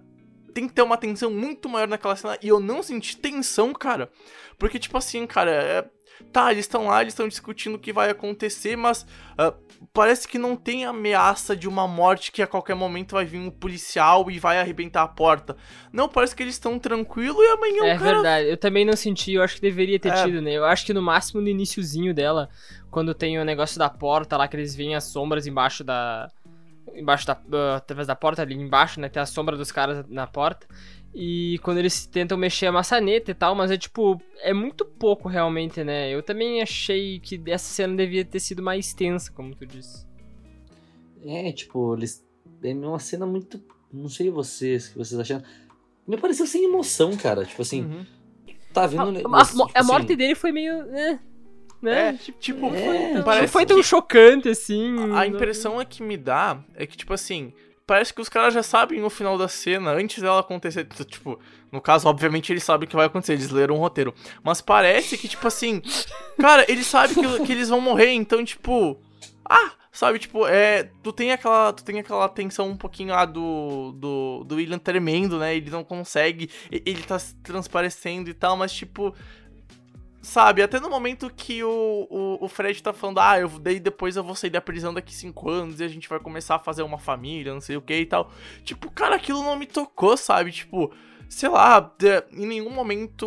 [0.54, 4.10] tem que ter uma tensão muito maior naquela cena e eu não senti tensão, cara.
[4.58, 5.90] Porque tipo assim, cara, é,
[6.34, 9.04] Tá, eles estão lá, eles estão discutindo o que vai acontecer, mas
[9.40, 9.54] uh,
[9.94, 13.50] parece que não tem ameaça de uma morte que a qualquer momento vai vir um
[13.50, 15.56] policial e vai arrebentar a porta.
[15.94, 18.12] Não, parece que eles estão tranquilos e amanhã é o cara...
[18.12, 20.24] É verdade, eu também não senti, eu acho que deveria ter é...
[20.24, 20.52] tido, né?
[20.52, 22.50] Eu acho que no máximo no iníciozinho dela,
[22.91, 26.30] quando tem o negócio da porta lá, que eles veem as sombras embaixo da...
[26.93, 27.34] Embaixo da...
[27.36, 29.10] Uh, através da porta ali embaixo, né?
[29.10, 30.67] Tem a sombra dos caras na porta.
[31.13, 35.28] E quando eles tentam mexer a maçaneta e tal, mas é tipo, é muito pouco
[35.28, 36.10] realmente, né?
[36.13, 40.06] Eu também achei que essa cena devia ter sido mais tensa, como tu disse.
[41.25, 42.25] É, tipo, eles.
[42.63, 43.62] É uma cena muito.
[43.91, 45.41] Não sei vocês, que vocês acham.
[46.08, 47.43] Me pareceu sem emoção, cara.
[47.43, 47.84] Tipo assim.
[47.84, 48.06] Uhum.
[48.71, 49.02] Tá vendo.
[49.02, 50.15] A, a, tipo a morte assim...
[50.15, 50.86] dele foi meio.
[50.86, 51.19] Né?
[51.82, 52.10] Né?
[52.10, 53.84] É, tipo, tipo é, foi, tão, parece foi tão que...
[53.84, 55.13] chocante assim.
[55.13, 57.54] A, a impressão é que me dá é que, tipo assim,
[57.89, 60.86] parece que os caras já sabem o final da cena antes dela acontecer.
[60.86, 61.39] Tipo,
[61.72, 64.13] no caso, obviamente, eles sabem o que vai acontecer, eles leram o roteiro.
[64.44, 65.82] Mas parece que, tipo assim,
[66.39, 69.02] cara, eles sabem que, que eles vão morrer, então, tipo.
[69.44, 70.92] Ah, sabe, tipo, é.
[71.02, 71.74] Tu tem aquela.
[71.74, 73.92] Tu tem aquela tensão um pouquinho lá do.
[73.94, 75.56] Do, do William tremendo, né?
[75.56, 76.48] Ele não consegue.
[76.72, 79.15] Ele tá transparecendo e tal, mas, tipo.
[80.21, 84.17] Sabe, até no momento que o, o, o, Fred tá falando, ah, eu daí depois
[84.17, 86.84] eu vou sair da prisão daqui cinco anos e a gente vai começar a fazer
[86.84, 88.29] uma família, não sei o que e tal.
[88.63, 90.51] Tipo, cara, aquilo não me tocou, sabe?
[90.51, 90.91] Tipo,
[91.29, 91.95] sei lá,
[92.34, 93.25] em nenhum momento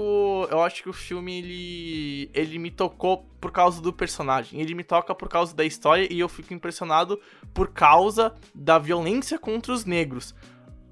[0.51, 4.61] eu acho que o filme ele, ele me tocou por causa do personagem.
[4.61, 7.19] Ele me toca por causa da história e eu fico impressionado
[7.55, 10.35] por causa da violência contra os negros.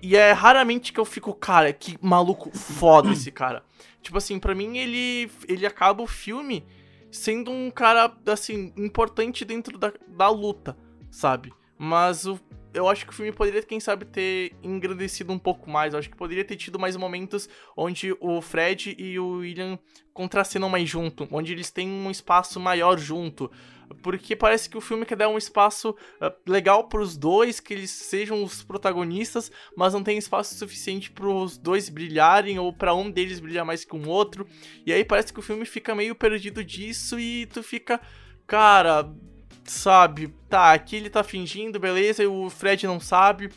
[0.02, 3.62] E é raramente que eu fico, cara, que maluco foda esse cara.
[4.02, 6.64] Tipo assim, para mim ele ele acaba o filme
[7.10, 10.76] sendo um cara, assim, importante dentro da, da luta,
[11.10, 11.52] sabe?
[11.76, 12.38] Mas o,
[12.72, 15.92] eu acho que o filme poderia, quem sabe, ter engrandecido um pouco mais.
[15.92, 19.78] Eu acho que poderia ter tido mais momentos onde o Fred e o William
[20.12, 23.50] contracenam mais junto, onde eles têm um espaço maior junto
[24.02, 27.74] porque parece que o filme quer dar um espaço uh, legal para os dois, que
[27.74, 32.94] eles sejam os protagonistas, mas não tem espaço suficiente para os dois brilharem ou para
[32.94, 34.46] um deles brilhar mais que o um outro.
[34.86, 38.00] E aí parece que o filme fica meio perdido disso e tu fica,
[38.46, 39.10] cara,
[39.64, 40.28] sabe?
[40.48, 43.50] Tá, aqui ele tá fingindo, beleza, e o Fred não sabe.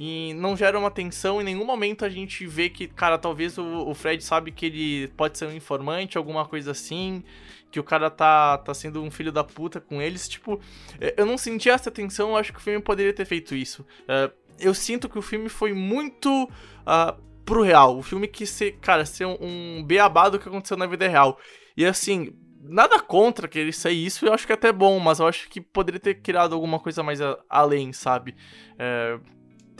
[0.00, 3.64] E não gera uma tensão, em nenhum momento a gente vê que, cara, talvez o,
[3.64, 7.24] o Fred sabe que ele pode ser um informante, alguma coisa assim
[7.70, 10.28] que o cara tá, tá sendo um filho da puta com eles.
[10.28, 10.60] Tipo,
[11.00, 13.82] é, eu não senti essa tensão, eu acho que o filme poderia ter feito isso.
[14.02, 17.96] Uh, eu sinto que o filme foi muito uh, pro real.
[17.96, 21.38] O filme quis ser, cara, ser um, um beabá do que aconteceu na vida real.
[21.76, 25.20] E assim, nada contra que ele saia isso, eu acho que é até bom, mas
[25.20, 28.34] eu acho que poderia ter criado alguma coisa mais a, além, sabe?
[28.78, 29.18] É,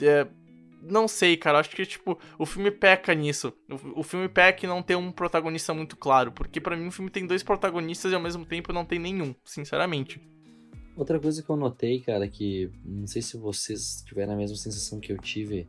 [0.01, 0.27] é,
[0.81, 1.59] não sei, cara.
[1.59, 3.53] Acho que, tipo, o filme peca nisso.
[3.69, 6.31] O, o filme peca em não ter um protagonista muito claro.
[6.31, 9.33] Porque para mim o filme tem dois protagonistas e ao mesmo tempo não tem nenhum,
[9.43, 10.21] sinceramente.
[10.95, 14.99] Outra coisa que eu notei, cara, que não sei se vocês tiveram a mesma sensação
[14.99, 15.67] que eu tive.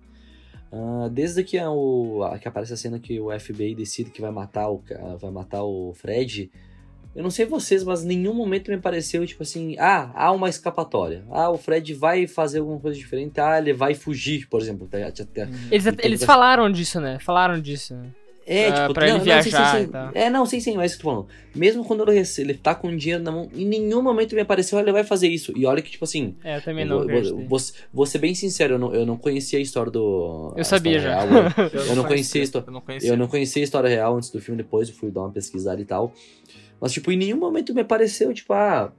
[0.73, 4.21] Uh, desde que, a, o, a, que aparece a cena que o FBI decide que
[4.21, 4.83] vai matar o,
[5.21, 6.51] vai matar o Fred,
[7.15, 10.49] eu não sei vocês, mas em nenhum momento me pareceu, tipo assim, ah, há uma
[10.49, 11.25] escapatória.
[11.31, 13.41] Ah, o Fred vai fazer alguma coisa diferente.
[13.41, 14.89] Ah, ele vai fugir, por exemplo.
[15.71, 17.19] Eles, eles falaram disso, né?
[17.21, 17.95] Falaram disso.
[17.95, 18.11] Né?
[18.47, 19.91] É, Ah, tipo, pra ele não, não, sim, viajar sim, sim.
[20.15, 21.29] É, não, sim, sim, mas eu tô falando.
[21.55, 24.79] Mesmo quando ele, rece- ele tá com dinheiro na mão, em nenhum momento me apareceu,
[24.81, 25.53] ele vai fazer isso.
[25.57, 27.39] E olha que, tipo assim, É, eu também eu não vou, acreditei.
[27.47, 27.59] vou, vou,
[27.93, 30.53] vou ser bem sincero, eu não, eu não conhecia a história do.
[30.57, 31.25] Eu a sabia história já.
[31.25, 32.59] real, eu- Eu, não não conhecia isso.
[32.59, 33.11] Eu não conhecia.
[33.13, 35.81] Eu não conhecia a história real antes do filme, depois eu fui dar uma pesquisada
[35.81, 36.13] e tal.
[36.81, 38.93] Mas, tipo, em nenhum momento me apareceu, tipo, ah.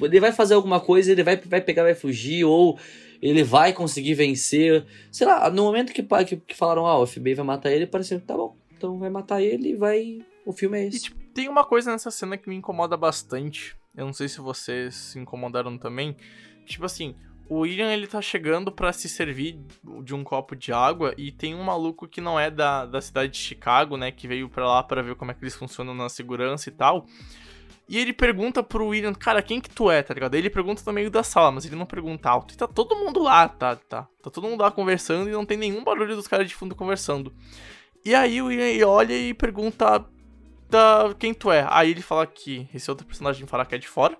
[0.00, 2.78] Ele vai fazer alguma coisa, ele vai, vai pegar, vai fugir, ou
[3.20, 4.84] ele vai conseguir vencer.
[5.10, 8.20] Sei lá, no momento que, que, que falaram, ah, o FBI vai matar ele, pareceu,
[8.20, 10.18] tá bom, então vai matar ele e vai.
[10.44, 11.02] O filme é E, esse.
[11.04, 13.76] tipo, tem uma coisa nessa cena que me incomoda bastante.
[13.96, 16.16] Eu não sei se vocês se incomodaram também.
[16.66, 17.14] Tipo assim,
[17.48, 19.60] o William ele tá chegando pra se servir
[20.02, 23.32] de um copo de água e tem um maluco que não é da, da cidade
[23.32, 24.10] de Chicago, né?
[24.10, 27.06] Que veio pra lá pra ver como é que eles funcionam na segurança e tal.
[27.88, 30.34] E ele pergunta pro William, cara, quem que tu é, tá ligado?
[30.34, 32.52] Ele pergunta no meio da sala, mas ele não pergunta alto.
[32.52, 34.08] E tá todo mundo lá, tá, tá.
[34.22, 37.32] Tá todo mundo lá conversando e não tem nenhum barulho dos caras de fundo conversando.
[38.04, 40.04] E aí o William olha e pergunta
[40.68, 41.64] da quem tu é.
[41.70, 44.18] Aí ele fala que esse outro personagem fala que é de fora.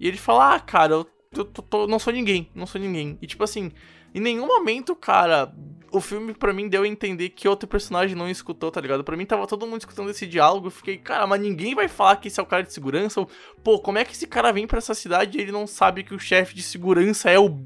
[0.00, 3.18] E ele fala, ah, cara, eu, eu tô- tô- não sou ninguém, não sou ninguém.
[3.20, 3.70] E tipo assim,
[4.18, 5.52] em nenhum momento, cara,
[5.90, 9.02] o filme pra mim deu a entender que outro personagem não escutou, tá ligado?
[9.02, 10.66] Pra mim tava todo mundo escutando esse diálogo.
[10.66, 13.20] Eu fiquei, cara, mas ninguém vai falar que esse é o cara de segurança.
[13.20, 13.28] Ou,
[13.64, 16.14] pô, como é que esse cara vem pra essa cidade e ele não sabe que
[16.14, 17.58] o chefe de segurança é o.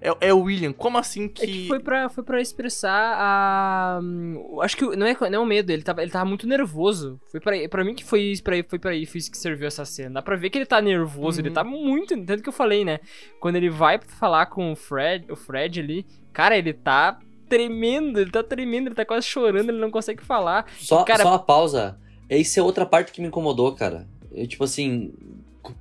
[0.00, 0.72] É, é o William?
[0.72, 1.42] Como assim que.
[1.44, 4.00] É que foi pra, foi pra expressar a.
[4.02, 7.20] hum, Acho que não é, não é o medo, ele tava, ele tava muito nervoso.
[7.30, 10.14] Foi pra, pra mim que foi isso, pra, foi pra isso que serviu essa cena.
[10.14, 11.54] Dá pra ver que ele tá nervoso, ele Uhum.
[11.54, 12.16] tá muito.
[12.24, 12.98] Tanto que eu falei, né?
[13.38, 15.97] Quando ele vai falar com o Fred, o Fred ali,
[16.32, 20.66] cara, ele tá tremendo, ele tá tremendo, ele tá quase chorando, ele não consegue falar.
[20.78, 21.98] Só, cara- só uma pausa.
[22.28, 24.06] Essa é outra parte que me incomodou, cara.
[24.30, 25.12] Eu, tipo assim,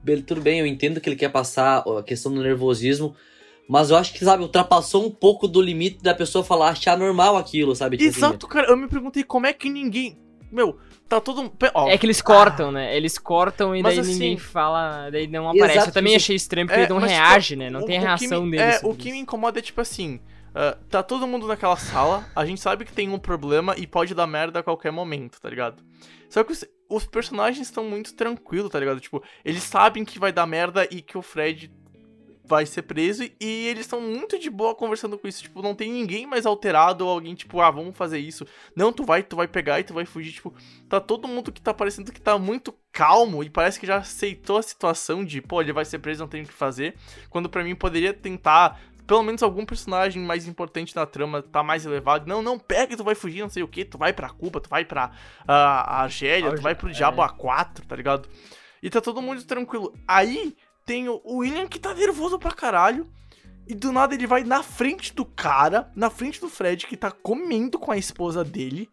[0.05, 3.13] ele- tudo bem, eu entendo que ele quer passar a questão do nervosismo,
[3.67, 7.35] mas eu acho que, sabe, ultrapassou um pouco do limite da pessoa falar, achar normal
[7.35, 7.97] aquilo, sabe?
[7.97, 8.67] Tipo assim, Exato, cara.
[8.69, 10.17] Eu me perguntei como é que ninguém.
[10.51, 10.79] Meu,
[11.09, 11.43] tá todo.
[11.43, 12.95] mundo- Ó, É que eles cortam, né?
[12.95, 15.73] Eles cortam e daí assim- ninguém fala, daí não aparece.
[15.77, 17.69] Exato, eu também achei estranho porque É, ele não mas, tipo, reage, né?
[17.69, 18.71] Não o- tem que reação me- dele.
[18.71, 19.15] É, o que isso.
[19.15, 20.19] me incomoda é tipo assim.
[20.59, 24.15] ah, tá todo mundo naquela sala, a gente sabe que tem um problema e pode
[24.15, 25.83] dar merda a qualquer momento, tá ligado?
[26.29, 28.99] Só que os, os personagens estão muito tranquilos, tá ligado?
[28.99, 31.71] Tipo, eles sabem que vai dar merda e que o Fred
[32.47, 35.43] vai ser preso e eles estão muito de boa conversando com isso.
[35.43, 38.45] Tipo, não tem ninguém mais alterado ou alguém, tipo, ah, vamos fazer isso.
[38.75, 40.31] Não, tu vai, tu vai pegar e tu vai fugir.
[40.31, 40.53] Tipo,
[40.87, 44.57] tá todo mundo que tá parecendo que tá muito calmo e parece que já aceitou
[44.57, 46.95] a situação de, pô, ele vai ser preso, não tem o que fazer.
[47.29, 51.85] Quando pra mim poderia tentar, pelo menos algum personagem mais importante na trama tá mais
[51.85, 52.27] elevado.
[52.27, 53.83] Não, não, pega e tu vai fugir, não sei o que.
[53.83, 55.11] Tu vai pra Cuba, tu vai pra
[55.47, 56.93] ah, Argélia, tu vai pro É.
[56.93, 58.29] Diabo A4, tá ligado?
[58.81, 59.93] E tá todo mundo tranquilo.
[60.07, 60.55] Aí
[60.87, 63.05] tem o William que tá nervoso pra caralho.
[63.67, 67.11] E do nada ele vai na frente do cara, na frente do Fred, que tá
[67.11, 68.89] comendo com a esposa dele.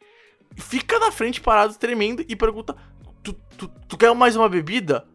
[0.56, 2.74] Fica na frente parado, tremendo, e pergunta:
[3.22, 5.06] Tu, tu, tu quer mais uma bebida?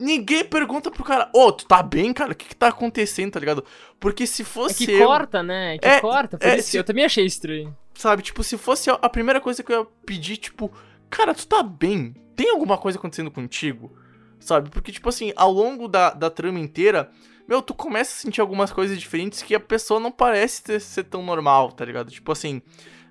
[0.00, 2.32] Ninguém pergunta pro cara, ô, tu tá bem, cara?
[2.32, 3.64] O que que tá acontecendo, tá ligado?
[4.00, 5.74] Porque se É fosse que eu, corta, né?
[5.74, 6.38] É que É, corta.
[6.38, 7.76] Por é, isso se- eu também achei estranho.
[7.94, 10.72] sabe, tipo, se fosse a a primeira coisa que eu ia pedir, tipo,
[11.10, 12.14] cara, tu tá bem?
[12.36, 13.92] Tem alguma coisa acontecendo contigo?
[14.40, 14.70] Sabe?
[14.70, 17.10] Porque, tipo assim, ao longo da, da trama inteira,
[17.46, 21.04] meu, tu começa a sentir algumas coisas diferentes que a pessoa não parece ter- ser
[21.04, 22.10] tão normal, tá ligado?
[22.10, 22.62] Tipo assim,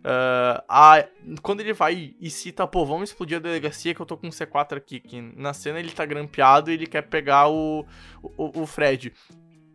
[0.04, 1.06] ah, a-
[1.42, 4.32] quando ele vai e cita, pô, vamos explodir a delegacia que eu tô com um
[4.32, 7.86] C4 aqui, que na cena ele tá grampeado e ele quer pegar o,
[8.22, 9.12] o, o Fred.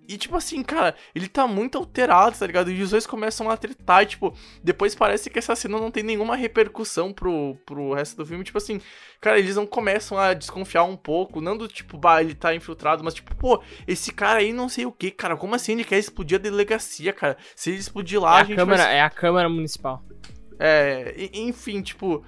[0.08, 2.70] E, tipo assim, cara, ele tá muito alterado, tá ligado?
[2.70, 6.02] E os dois começam a tretar, e, tipo, depois parece que essa cena não tem
[6.02, 8.44] nenhuma repercussão pro, pro resto do filme.
[8.44, 8.80] Tipo assim,
[9.20, 11.40] cara, eles não começam a desconfiar um pouco.
[11.40, 14.86] Não do tipo, bah, ele tá infiltrado, mas tipo, pô, esse cara aí não sei
[14.86, 15.36] o que, cara.
[15.36, 17.36] Como assim ele quer explodir a delegacia, cara?
[17.54, 18.96] Se ele explodir lá, é, a a gente câmara, vai.
[18.96, 20.04] é a Câmara Municipal.
[20.58, 22.24] É, enfim, tipo,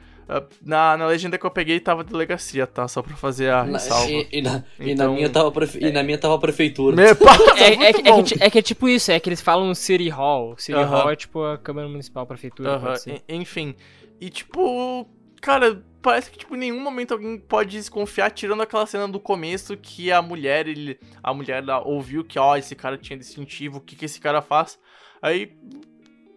[0.64, 2.86] na, na legenda que eu peguei tava delegacia, tá?
[2.88, 4.10] Só pra fazer a ressalva.
[4.10, 6.96] e, e na, e na Então- minha tava prefe- e na minha tava prefeitura.
[6.96, 9.28] Me- pá, tá É, é, que- é que, é que é tipo isso, é que
[9.28, 10.56] eles falam City Hall.
[10.58, 10.86] City Aham.
[11.02, 12.96] Hall é tipo a Câmara Municipal, a Prefeitura.
[12.96, 13.22] Ser.
[13.28, 13.74] en- Enfim.
[14.20, 15.06] E tipo,
[15.40, 19.76] cara, parece que tipo, em nenhum momento alguém pode desconfiar, tirando aquela cena do começo
[19.76, 23.96] que a mulher, ele, a mulher ouviu que, ó, esse cara tinha distintivo, o que
[23.96, 24.78] que esse cara faz?
[25.20, 25.52] Aí,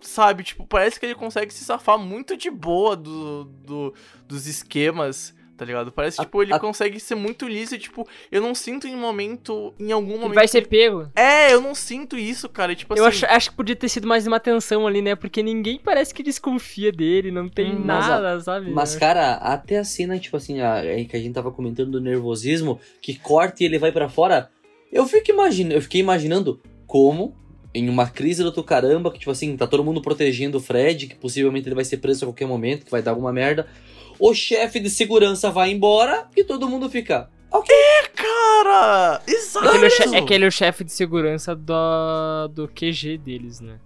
[0.02, 3.94] sabe, tipo, parece que ele consegue se safar muito de boa do, do-
[4.28, 5.36] dos esquemas.
[5.58, 5.92] Tá ligado?
[5.92, 8.96] Parece, A- tipo, ele a- consegue ser muito liso e, tipo, eu não sinto em
[8.96, 10.36] momento, em algum Ele momento.
[10.36, 11.10] vai ser pego.
[11.16, 12.76] É, eu não sinto isso, cara.
[12.76, 13.26] Tipo Eu assim.
[13.26, 15.16] acho, acho que podia ter sido mais uma tensão ali, né?
[15.16, 18.70] Porque ninguém parece que desconfia dele, não tem Hum, mas a- nada, sabe?
[18.70, 22.02] Mas, cara, até a cena, tipo assim, a, é que a gente tava comentando do
[22.02, 24.52] nervosismo, que corta e ele vai pra fora,
[24.92, 27.36] eu fico imaginando, eu fiquei imaginando como
[27.78, 31.16] em uma crise do caramba, que tipo assim, tá todo mundo protegendo o Fred, que
[31.16, 33.68] possivelmente ele vai ser preso a qualquer momento, que vai dar alguma merda.
[34.20, 37.30] O chefe de segurança vai embora e todo mundo fica.
[37.52, 37.74] Ok.
[38.16, 39.70] Cara, É exato.
[39.72, 43.18] que, ele é o é que ele é o chefe de segurança do, do QG
[43.20, 43.80] deles, né?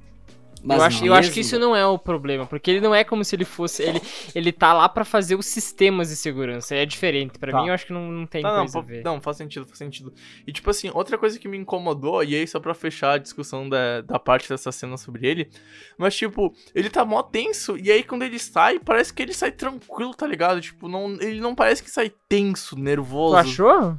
[0.63, 2.93] Mas eu, acho, eu acho que mesmo- isso não é o problema, porque ele não
[2.93, 3.81] é como se ele fosse.
[3.83, 4.01] Ele,
[4.35, 6.75] ele tá lá pra fazer os sistemas de segurança.
[6.75, 7.39] É diferente.
[7.39, 7.61] Pra Tá.
[7.61, 9.03] mim, eu acho que não, não tem Não, não, coisa a pô, ver.
[9.03, 10.13] não, faz sentido, faz sentido.
[10.45, 13.67] E tipo assim, outra coisa que me incomodou, e aí só pra fechar a discussão
[13.67, 15.49] da, da parte dessa cena sobre ele,
[15.97, 19.51] mas tipo, ele tá mó tenso, e aí quando ele sai, parece que ele sai
[19.51, 20.61] tranquilo, tá ligado?
[20.61, 23.33] Tipo, não, ele não parece que sai tenso, nervoso.
[23.33, 23.97] Tu achou?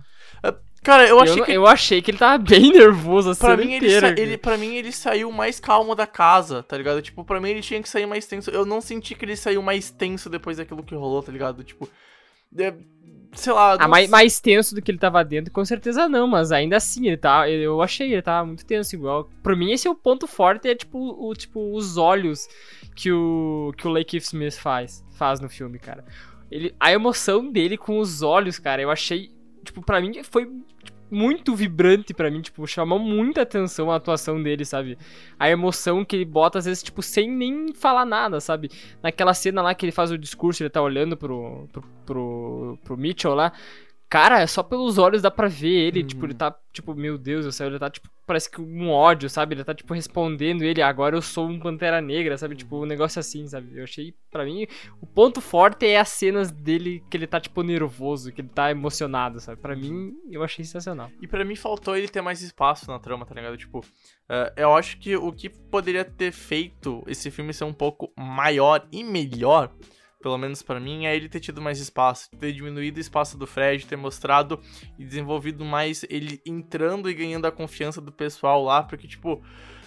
[0.82, 3.72] Cara, eu achei não- que eu achei que ele tava bem nervoso a Pra mim,
[3.72, 4.08] ele, inteira.
[4.16, 7.00] sa- ele, pra mim, ele saiu mais calmo da casa, tá ligado?
[7.00, 8.50] Tipo, pra mim ele tinha que sair mais tenso.
[8.50, 11.62] Eu não senti que ele saiu mais tenso depois daquilo que rolou, tá ligado?
[11.62, 11.88] Tipo,
[12.58, 12.74] é,
[13.32, 13.76] sei lá.
[13.78, 17.06] Ah, mais, mais tenso do que ele tava dentro, com certeza não, mas ainda assim,
[17.06, 17.48] ele tá.
[17.48, 19.30] Eu achei, ele tava muito tenso igual.
[19.40, 22.48] Pra mim, esse é o ponto forte, é tipo, o, tipo os olhos
[22.96, 26.04] que o, que o Lake Smith faz, faz no filme, cara.
[26.50, 29.30] Ele, a emoção dele com os olhos, cara, eu achei.
[29.64, 30.48] Tipo, pra mim foi
[31.10, 34.96] muito vibrante pra mim, tipo, chamou muita atenção a atuação dele, sabe?
[35.38, 38.70] A emoção que ele bota, às vezes, tipo, sem nem falar nada, sabe?
[39.02, 42.96] Naquela cena lá que ele faz o discurso, ele tá olhando pro, pro, pro, pro
[42.96, 43.52] Mitchell lá.
[44.12, 46.06] Cara, é só pelos olhos dá pra ver ele, Uhum.
[46.06, 49.30] tipo, ele tá, tipo, meu Deus do céu, ele tá, tipo, parece que um ódio,
[49.30, 49.54] sabe?
[49.54, 52.54] Ele tá, tipo, respondendo ele, agora eu sou um Pantera Negra, sabe?
[52.54, 53.74] Tipo, um negócio assim, sabe?
[53.74, 54.66] Eu achei, pra mim,
[55.00, 58.70] o ponto forte é as cenas dele que ele tá, tipo, nervoso, que ele tá
[58.70, 59.58] emocionado, sabe?
[59.62, 61.10] Pra mim, eu achei sensacional.
[61.22, 63.56] E pra mim faltou ele ter mais espaço na trama, tá ligado?
[63.56, 63.82] Tipo,
[64.28, 68.86] é, eu acho que o que poderia ter feito esse filme ser um pouco maior
[68.92, 69.72] e melhor,
[70.22, 73.46] pelo menos pra mim, é ele ter tido mais espaço, ter diminuído o espaço do
[73.46, 74.58] Fred, ter mostrado
[74.98, 79.42] e desenvolvido mais ele entrando e ganhando a confiança do pessoal lá, porque, tipo.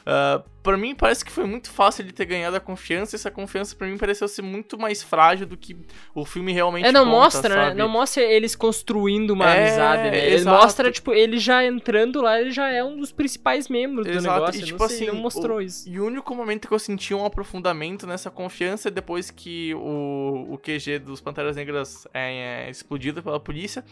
[0.07, 3.31] Uh, para mim parece que foi muito fácil ele ter ganhado a confiança, e essa
[3.31, 5.75] confiança pra mim pareceu ser muito mais frágil do que
[6.13, 7.63] o filme realmente É, não conta, mostra, né?
[7.65, 7.77] sabe?
[7.79, 10.25] Não mostra eles construindo uma É, amizade, né?
[10.27, 10.61] Ele exato.
[10.63, 14.39] mostra, tipo, ele já entrando lá, ele já é um dos principais membros do Exato,
[14.39, 14.57] negócio.
[14.57, 15.89] e, não tipo sei, assim, não mostrou o- isso.
[15.89, 20.49] E o único momento que eu senti um aprofundamento nessa confiança é depois que o,
[20.51, 23.83] o QG dos Panteras Negras é, é explodido pela polícia.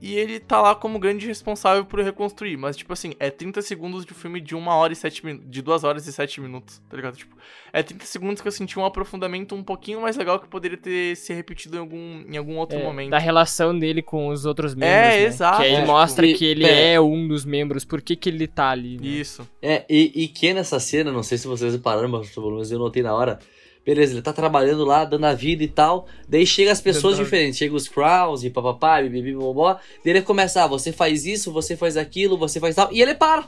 [0.00, 2.56] E ele tá lá como grande responsável por reconstruir.
[2.56, 5.50] Mas, tipo assim, é 30 segundos de um filme de uma hora e sete minutos.
[5.50, 7.16] De duas horas e sete minutos, tá ligado?
[7.16, 7.36] Tipo,
[7.72, 11.16] é 30 segundos que eu senti um aprofundamento um pouquinho mais legal que poderia ter
[11.16, 13.10] se repetido em algum, em algum outro É, momento.
[13.10, 14.90] da relação dele com os outros membros.
[14.90, 15.22] É, né?
[15.24, 16.94] exato, Que aí tipo, mostra e- que ele é.
[16.94, 17.00] é.
[17.00, 18.96] um dos membros, por que, que ele tá ali.
[18.96, 19.06] Né?
[19.06, 19.46] Isso.
[19.60, 22.78] É, e, e que nessa cena, não sei se vocês repararam, mas pelo menos eu
[22.78, 23.38] notei na hora.
[23.84, 26.06] Beleza, ele tá trabalhando lá, dando a vida e tal.
[26.28, 29.74] Daí chega as pessoas a- diferentes, chega os Crowns e papapá, bibibi, bobó.
[30.04, 32.88] Daí ele começa, ah, você faz isso, você faz aquilo, você faz tal.
[32.92, 33.44] E ele para.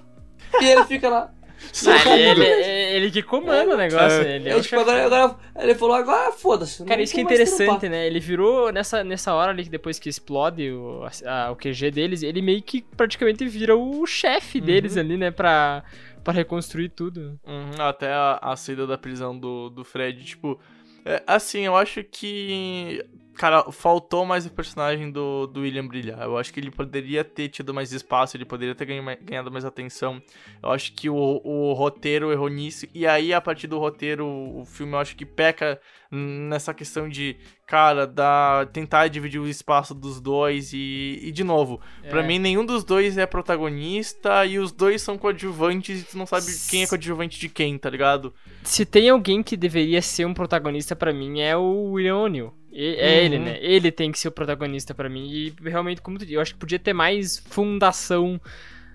[0.61, 1.31] E ele fica lá.
[2.07, 4.21] Ele, ele, ele que comanda o negócio.
[4.23, 4.35] É.
[4.35, 6.85] Ele é o tipo, agora, agora, ele falou, agora foda-se.
[6.85, 7.89] Cara, isso que é interessante, trampar.
[7.91, 8.05] né?
[8.05, 12.25] Ele virou, nessa, nessa hora ali, que depois que explode o, a- o QG deles,
[12.25, 14.65] ele meio que praticamente vira o chefe Uhum.
[14.65, 15.31] deles ali, né?
[15.31, 15.85] Pra,
[16.23, 17.39] pra reconstruir tudo.
[17.47, 20.59] Uhum, até a, a saída da prisão do, do Fred, tipo.
[21.05, 23.05] é, assim, eu acho que.
[23.43, 26.23] Cara, faltou mais o personagem do, do William brilhar.
[26.23, 28.85] Eu acho que ele poderia ter tido mais espaço, ele poderia ter
[29.21, 30.23] ganhado mais atenção.
[30.63, 32.87] Eu acho que o, o roteiro errou nisso.
[32.95, 37.37] E aí, a partir do roteiro, o filme eu acho que peca nessa questão de,
[37.67, 40.73] cara, da, tentar dividir o espaço dos dois.
[40.73, 41.81] E, e de novo,
[42.11, 42.25] Pra É.
[42.25, 46.47] mim, nenhum dos dois é protagonista e os dois são coadjuvantes e tu não sabe
[46.71, 48.33] quem é coadjuvante de quem, tá ligado?
[48.63, 52.62] Se tem alguém que deveria ser um protagonista pra mim é o William O'Neill.
[52.73, 53.25] E- É Uhum.
[53.27, 53.59] ele, né?
[53.61, 55.29] Ele tem que ser o protagonista pra mim.
[55.31, 58.41] E realmente, como tu disse, eu acho que podia ter mais fundação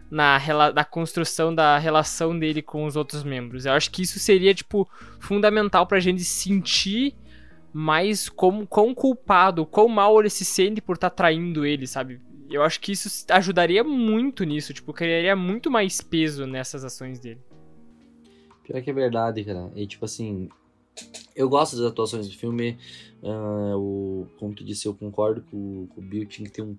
[0.10, 0.40] na,
[0.74, 3.66] na construção da relação dele com os outros membros.
[3.66, 7.14] Eu acho que isso seria, tipo, fundamental pra gente sentir
[7.74, 12.20] mais como, quão culpado, quão mal ele se sente por estar traindo ele, sabe?
[12.50, 17.42] Eu acho que isso ajudaria muito nisso, tipo, criaria muito mais peso nessas ações dele.
[18.64, 19.70] Pior que é verdade, cara.
[19.76, 20.50] E tipo assim,
[21.36, 22.78] eu gosto das atuações do filme.
[23.24, 26.78] ah, o, como tu disse, eu concordo com, com o Bill tinha que ter um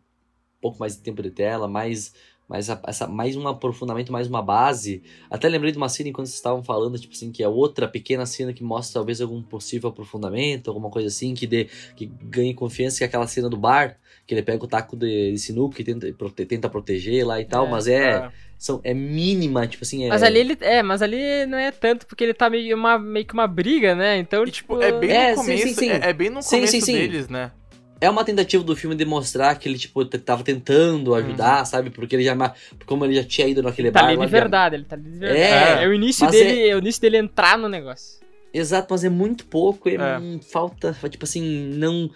[0.61, 2.13] pouco mais de tempo de tela, mais,
[2.49, 5.03] mais, a- essa, mais um aprofundamento, mais uma base.
[5.31, 8.25] Até lembrei de uma cena enquanto vocês estavam falando, tipo assim, que é outra pequena
[8.27, 12.99] cena que mostra talvez algum possível aprofundamento, alguma coisa assim, que dê, que ganhe confiança,
[12.99, 15.85] que é aquela cena do bar, que ele pega o taco de, de sinuca e
[15.85, 18.27] tenta, prote- tenta proteger lá e tal, É, mas é,
[18.57, 20.11] são, é mínima, tipo assim, é...
[20.11, 20.57] Mas ali ele.
[20.61, 23.95] É, mas ali não é tanto, porque ele tá meio, uma, meio que uma briga,
[23.95, 24.17] né?
[24.19, 24.81] Então, E, tipo, tipo.
[24.81, 25.91] é bem É, no sim, começo, sim, sim.
[25.91, 27.15] É, é bem no Sim, começo sim, sim.
[27.15, 27.53] deles, né?
[28.01, 31.91] É uma tentativa do filme de mostrar que ele, tipo, tava tentando ajudar, sabe?
[31.91, 32.35] Porque ele já,
[32.87, 34.17] como ele já tinha ido naquele Ele tá bar.
[34.17, 35.41] de verdade, ele tá ali de verdade.
[35.41, 36.75] É, É, o início dele, é...
[36.75, 38.19] o início dele entrar no negócio.
[38.53, 40.21] Exato, mas é muito pouco, é, É.
[40.51, 42.11] falta, tipo assim, não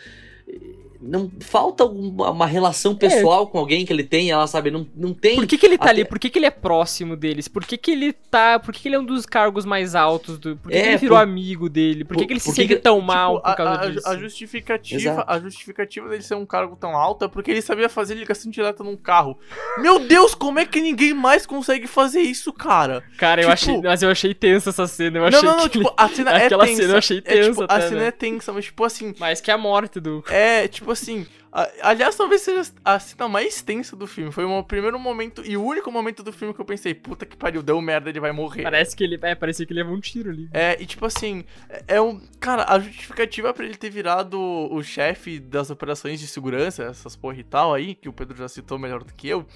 [1.02, 5.12] não falta uma, uma relação pessoal com alguém que ele tem, ela sabe, não, não
[5.12, 5.36] tem.
[5.36, 6.04] Por que, que ele tá até- ali?
[6.04, 7.48] Por que, que ele é próximo deles?
[7.48, 8.58] Por que, que ele tá.
[8.58, 10.56] Por que, que ele é um dos cargos mais altos do.
[10.56, 12.04] Por que, É, que ele virou por- amigo dele?
[12.04, 14.08] Por que, por- que ele se sente tão Tipo, mal por a- causa a, disso?
[14.08, 15.24] a justificativa, Exato.
[15.30, 18.84] a justificativa dele ser um cargo tão alto é porque ele sabia fazer ligação direta
[18.84, 19.38] num carro.
[19.78, 23.02] Meu Deus, como é que ninguém mais consegue fazer isso, cara?
[23.18, 23.80] Cara, eu tipo- achei.
[23.82, 25.18] Mas eu achei tensa essa cena.
[25.18, 26.82] Eu não, achei não, não, que tipo, a cena é Aquela tensa.
[26.82, 28.06] cena eu achei é, tipo, tensa a cena né?
[28.06, 30.22] é tensa, mas tipo assim, Mais que a morte do.
[30.28, 34.30] é, tipo assim, a- aliás, talvez seja a cena mais tensa do filme.
[34.32, 37.36] Foi o primeiro momento e o único momento do filme que eu pensei, puta que
[37.36, 38.62] pariu, deu merda, ele vai morrer.
[38.62, 39.18] Parece que ele.
[39.22, 40.48] É, parecia que ele levou um tiro ali.
[40.52, 42.20] É, e tipo assim, é- é um.
[42.40, 47.36] Cara, a justificativa pra ele ter virado o chefe das operações de segurança, essas porra
[47.38, 49.46] e tal aí, que o Pedro já citou melhor do que eu.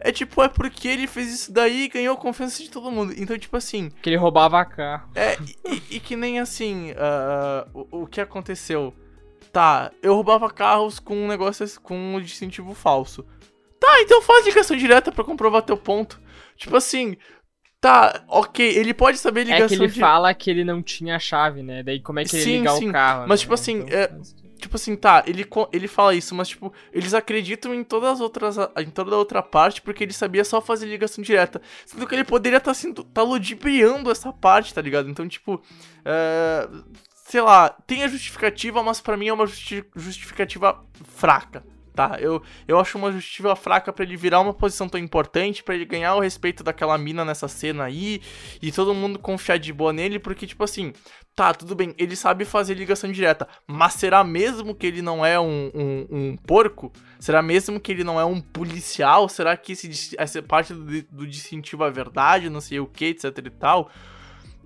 [0.00, 3.12] É tipo, é porque ele fez isso daí e ganhou a confiança de todo mundo.
[3.16, 5.10] Então, tipo assim, Que ele roubava carro.
[5.12, 5.36] é.
[5.68, 8.94] E, e- que nem assim, ah, o, o que aconteceu?
[9.58, 13.26] Tá, eu roubava carros com um negócio com um distintivo falso.
[13.80, 16.20] Tá, então faz ligação direta pra comprovar teu ponto.
[16.56, 17.16] Tipo assim,
[17.80, 21.16] tá, ok, ele pode saber ligação É que ele di- fala que ele não tinha
[21.16, 21.82] a chave, né?
[21.82, 22.88] Daí como é que ele Sim, ligar sim.
[22.88, 23.24] o carro?
[23.26, 23.42] Mas, né?
[23.42, 24.10] tipo assim, Então, é-
[24.60, 28.56] Tipo assim, tá, ele, ele fala isso, mas tipo, eles acreditam em todas as outras.
[28.76, 31.62] em toda a outra parte, porque ele sabia só fazer ligação direta.
[31.86, 33.04] Sendo que ele poderia estar sendo.
[33.04, 35.08] tá ludibriando essa parte, tá ligado?
[35.08, 35.62] Então, tipo.
[36.04, 36.68] é,
[37.28, 40.82] sei lá, tem a justificativa, mas pra mim é uma justi- justificativa
[41.14, 41.62] fraca.
[41.94, 45.74] Tá, eu, eu acho uma justificativa fraca pra ele virar uma posição tão importante, pra
[45.74, 48.22] ele ganhar o respeito daquela mina nessa cena aí,
[48.62, 50.92] e todo mundo confiar de boa nele, porque, tipo assim,
[51.34, 55.40] tá, tudo bem, ele sabe fazer ligação direta, mas será mesmo que ele não é
[55.40, 56.92] um, um, um porco?
[57.18, 59.28] Será mesmo que ele não é um policial?
[59.28, 63.36] Será que esse, essa parte do, do distintivo é verdade, não sei o que, etc
[63.44, 63.90] e tal?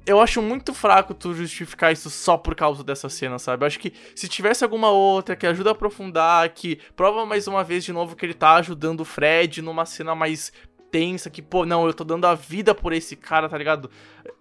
[0.04, 3.62] Eu acho muito fraco tu justificar isso só por causa dessa cena, sabe?
[3.62, 7.62] Eu acho que se tivesse alguma outra que ajuda a aprofundar, que prova mais uma
[7.62, 10.52] vez de novo que ele tá ajudando o Fred numa cena mais
[10.90, 13.88] tensa, que, pô, não, eu tô dando a vida por esse cara, tá ligado?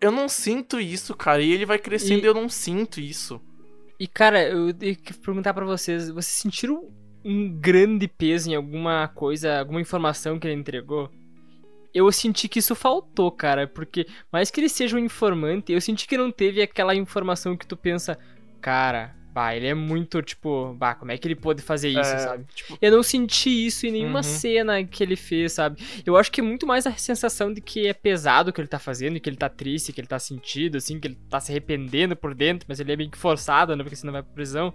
[0.01, 3.39] Eu não sinto isso, cara, e ele vai crescendo E- e eu não sinto isso.
[3.99, 6.89] E cara, eu tenho que perguntar pra vocês, vocês sentiram
[7.23, 11.09] um grande peso em alguma coisa, alguma informação que ele entregou?
[11.93, 16.07] Eu senti que isso faltou, cara, porque mais que ele seja um informante, eu senti
[16.07, 18.17] que não teve aquela informação que tu pensa,
[18.61, 22.17] cara, bah, ele é muito, tipo, bah, como é que ele pôde fazer isso, É,
[22.19, 22.45] sabe?
[22.53, 24.23] Tipo, Eu não senti isso em nenhuma Uhum.
[24.23, 25.81] cena que ele fez, sabe?
[26.05, 28.67] Eu acho que é muito mais a sensação de que é pesado o que ele
[28.67, 31.51] tá fazendo, que ele tá triste, que ele tá sentido, assim, que ele tá se
[31.51, 33.83] arrependendo por dentro, mas ele é meio que forçado, né?
[33.83, 34.73] Porque senão vai pra prisão.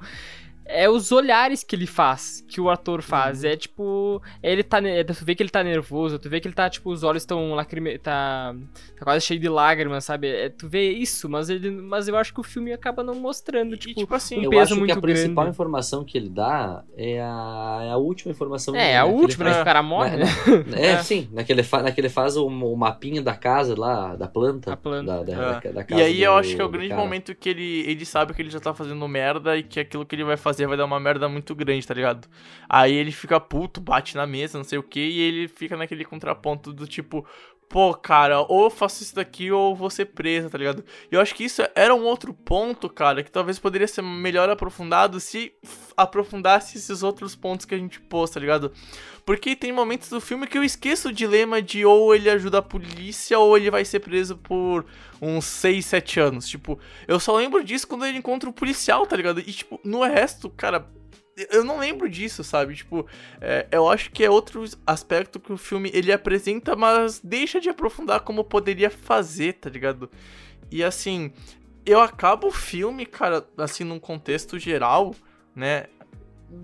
[0.69, 3.45] É os olhares que ele faz, que o ator faz.
[3.45, 3.51] Uhum.
[3.51, 4.23] É tipo.
[4.43, 4.79] Ele tá.
[4.81, 7.55] Tu vê que ele tá nervoso, tu vê que ele tá, tipo, os olhos estão
[7.55, 7.99] lacrime...
[7.99, 8.55] tá,
[8.99, 10.29] tá quase cheio de lágrimas, sabe?
[10.29, 11.71] É, tu vê isso, mas ele.
[11.71, 14.01] Mas eu acho que o filme acaba não mostrando, e, tipo.
[14.01, 15.51] tipo assim, um eu peso acho que muito a principal grande.
[15.51, 18.75] informação que ele dá é a, é a última informação.
[18.75, 19.55] É, que a ele última, né?
[19.55, 20.31] Que o cara morre, Na- né?
[20.67, 24.73] na- É, sim, naquele, fa naquele faz o, o mapinha da casa lá, da planta.
[24.73, 25.07] A planta.
[25.07, 25.37] Da, da, É.
[25.37, 27.01] da- da E casa aí eu do- acho que é o grande cara.
[27.01, 30.15] momento que ele, ele sabe que ele já tá fazendo merda e que aquilo que
[30.17, 32.29] ele vai fazer vai dar uma merda muito grande, tá ligado?
[32.69, 36.05] Aí ele fica puto, bate na mesa, não sei o que, e ele fica naquele
[36.05, 37.27] contraponto do tipo,
[37.69, 40.85] pô, cara, ou eu faço isso daqui ou vou ser preso, tá ligado?
[41.11, 44.49] E eu acho que isso era um outro ponto, cara, que talvez poderia ser melhor
[44.49, 45.53] aprofundado se
[45.97, 48.73] aprofundasse esses outros pontos que a gente pôs, tá ligado?
[49.25, 52.63] Porque tem momentos do filme que eu esqueço o dilema de ou ele ajuda a
[52.63, 54.87] polícia ou ele vai ser preso por
[55.21, 56.49] uns 6, 7 anos.
[56.49, 59.41] Tipo, eu só lembro disso quando ele encontra o policial, tá ligado?
[59.41, 60.89] E, tipo, no resto, cara,
[61.37, 62.75] eu não lembro disso, sabe?
[62.75, 63.07] Tipo,
[63.41, 67.69] é, eu acho que é outro aspecto que o filme ele apresenta, mas deixa de
[67.69, 70.11] aprofundar como poderia fazer, tá ligado?
[70.71, 71.33] E assim,
[71.85, 75.15] eu acabo o filme, cara, assim, num contexto geral,
[75.55, 75.87] né?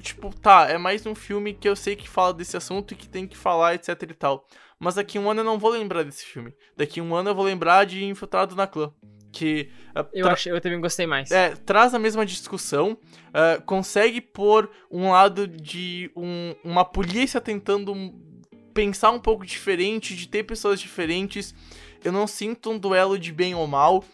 [0.01, 3.09] Tipo, tá, é mais um filme que eu sei que fala desse assunto e que
[3.09, 4.47] tem que falar, etc e tal.
[4.79, 6.55] Mas daqui um ano eu não vou lembrar desse filme.
[6.77, 8.93] Daqui um ano eu vou lembrar de Infiltrado na Clã.
[9.33, 9.71] Que.
[9.97, 11.31] uh, Eu, achei, eu também gostei mais.
[11.31, 12.93] é, traz a mesma discussão,
[13.29, 17.95] uh, consegue pôr um lado de um- uma polícia tentando
[18.75, 21.55] pensar um pouco diferente, de ter pessoas diferentes.
[22.05, 24.05] Eu não sinto um duelo de bem ou mal.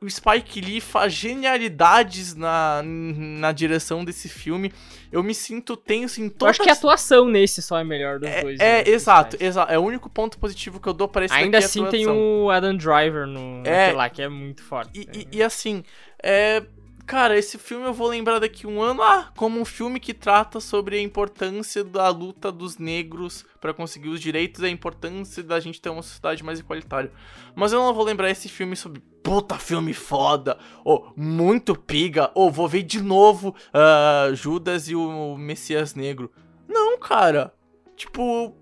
[0.00, 4.72] O, Spike Lee faz genialidades na, na direção desse filme.
[5.12, 8.18] Eu me sinto tenso em Eu todas acho que a atuação nesse só é melhor
[8.18, 8.58] dos é, dois.
[8.60, 9.48] é, né, exato, principais.
[9.48, 9.72] exato.
[9.72, 12.50] É o único ponto positivo que eu dou para esse Ainda é assim tem o
[12.50, 13.92] Adam Driver no É.
[13.92, 14.90] lá, que é muito forte.
[15.00, 15.12] E, né?
[15.32, 15.84] e- e assim,
[16.22, 16.62] é.
[17.06, 20.58] Cara, esse filme eu vou lembrar daqui um ano, ah, como um filme que trata
[20.58, 25.60] sobre a importância da luta dos negros para conseguir os direitos e a importância da
[25.60, 27.12] gente ter uma sociedade mais igualitária.
[27.54, 32.48] Mas eu não vou lembrar esse filme sobre puta filme foda, ou muito piga, ou
[32.48, 36.30] vou ver de novo uh, Judas e o Messias Negro.
[36.68, 37.52] Não, cara.
[37.96, 38.56] Tipo,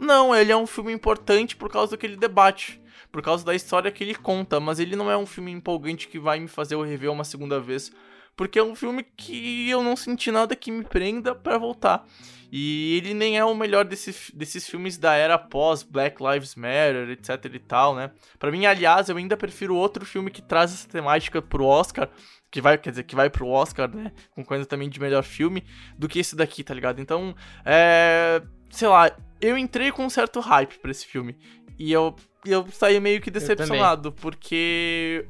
[0.00, 2.80] não, ele é um filme importante por causa do que ele debate
[3.12, 6.18] por causa da história que ele conta, mas ele não é um filme empolgante que
[6.18, 7.90] vai me fazer eu rever uma segunda vez,
[8.38, 12.06] porque é um filme que eu não senti nada que me prenda para voltar.
[12.52, 17.10] E ele nem é o melhor desses, desses filmes da era pós Black Lives Matter,
[17.10, 18.12] etc e tal, né?
[18.38, 22.08] Para mim, aliás, eu ainda prefiro outro filme que traz essa temática pro Oscar,
[22.48, 24.12] que vai, quer dizer, que vai pro Oscar, né?
[24.30, 25.64] Com coisa também de melhor filme,
[25.98, 27.00] do que esse daqui, tá ligado?
[27.00, 27.34] Então,
[27.64, 28.40] é.
[28.70, 29.10] Sei lá,
[29.40, 31.36] eu entrei com um certo hype pra esse filme.
[31.76, 32.14] E eu
[32.46, 35.26] e eu saí meio que decepcionado, porque.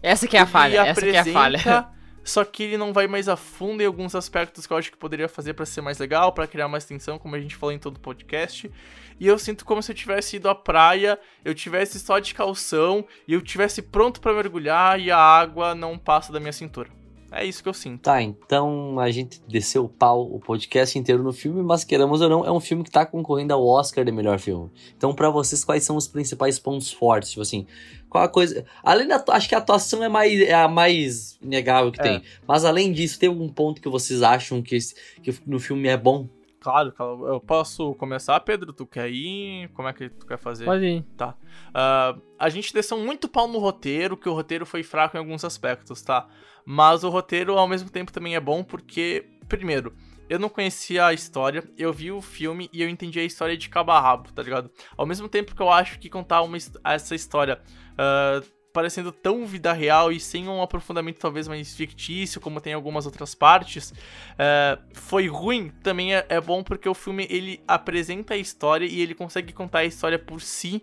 [0.00, 1.88] Essa que é a falha, essa que é a falha.
[2.24, 4.96] Só que ele não vai mais a fundo em alguns aspectos que eu acho que
[4.96, 7.78] poderia fazer para ser mais legal, para criar mais tensão, como a gente falou em
[7.78, 8.70] todo o podcast.
[9.18, 13.04] E eu sinto como se eu tivesse ido à praia, eu tivesse só de calção
[13.26, 17.01] e eu tivesse pronto para mergulhar e a água não passa da minha cintura.
[17.32, 18.02] É isso que eu sinto.
[18.02, 22.28] Tá, então a gente desceu o pau o podcast inteiro no filme, mas queremos ou
[22.28, 24.70] não, é um filme que tá concorrendo ao Oscar de melhor filme.
[24.96, 27.30] Então, para vocês, quais são os principais pontos fortes?
[27.30, 27.66] Tipo assim,
[28.08, 28.66] qual a coisa.
[28.82, 29.24] Além da.
[29.30, 32.02] Acho que a atuação é, mais, é a mais inegável que é.
[32.02, 32.22] tem.
[32.46, 34.78] Mas além disso, tem algum ponto que vocês acham que,
[35.22, 36.28] que no filme é bom?
[36.62, 36.94] Claro,
[37.26, 38.72] eu posso começar, Pedro?
[38.72, 39.68] Tu quer ir?
[39.70, 40.64] Como é que tu quer fazer?
[40.64, 41.02] Pode ir.
[41.16, 41.34] Tá.
[41.70, 45.44] Uh, a gente desceu muito pau no roteiro, que o roteiro foi fraco em alguns
[45.44, 46.28] aspectos, tá?
[46.64, 49.94] Mas o roteiro, ao mesmo tempo, também é bom porque, primeiro,
[50.28, 53.68] eu não conhecia a história, eu vi o filme e eu entendi a história de
[53.68, 54.70] cabo a rabo, tá ligado?
[54.96, 57.60] Ao mesmo tempo que eu acho que contar uma, essa história
[57.92, 63.04] uh, parecendo tão vida real e sem um aprofundamento talvez mais fictício, como tem algumas
[63.04, 68.38] outras partes, uh, foi ruim, também é, é bom porque o filme ele apresenta a
[68.38, 70.82] história e ele consegue contar a história por si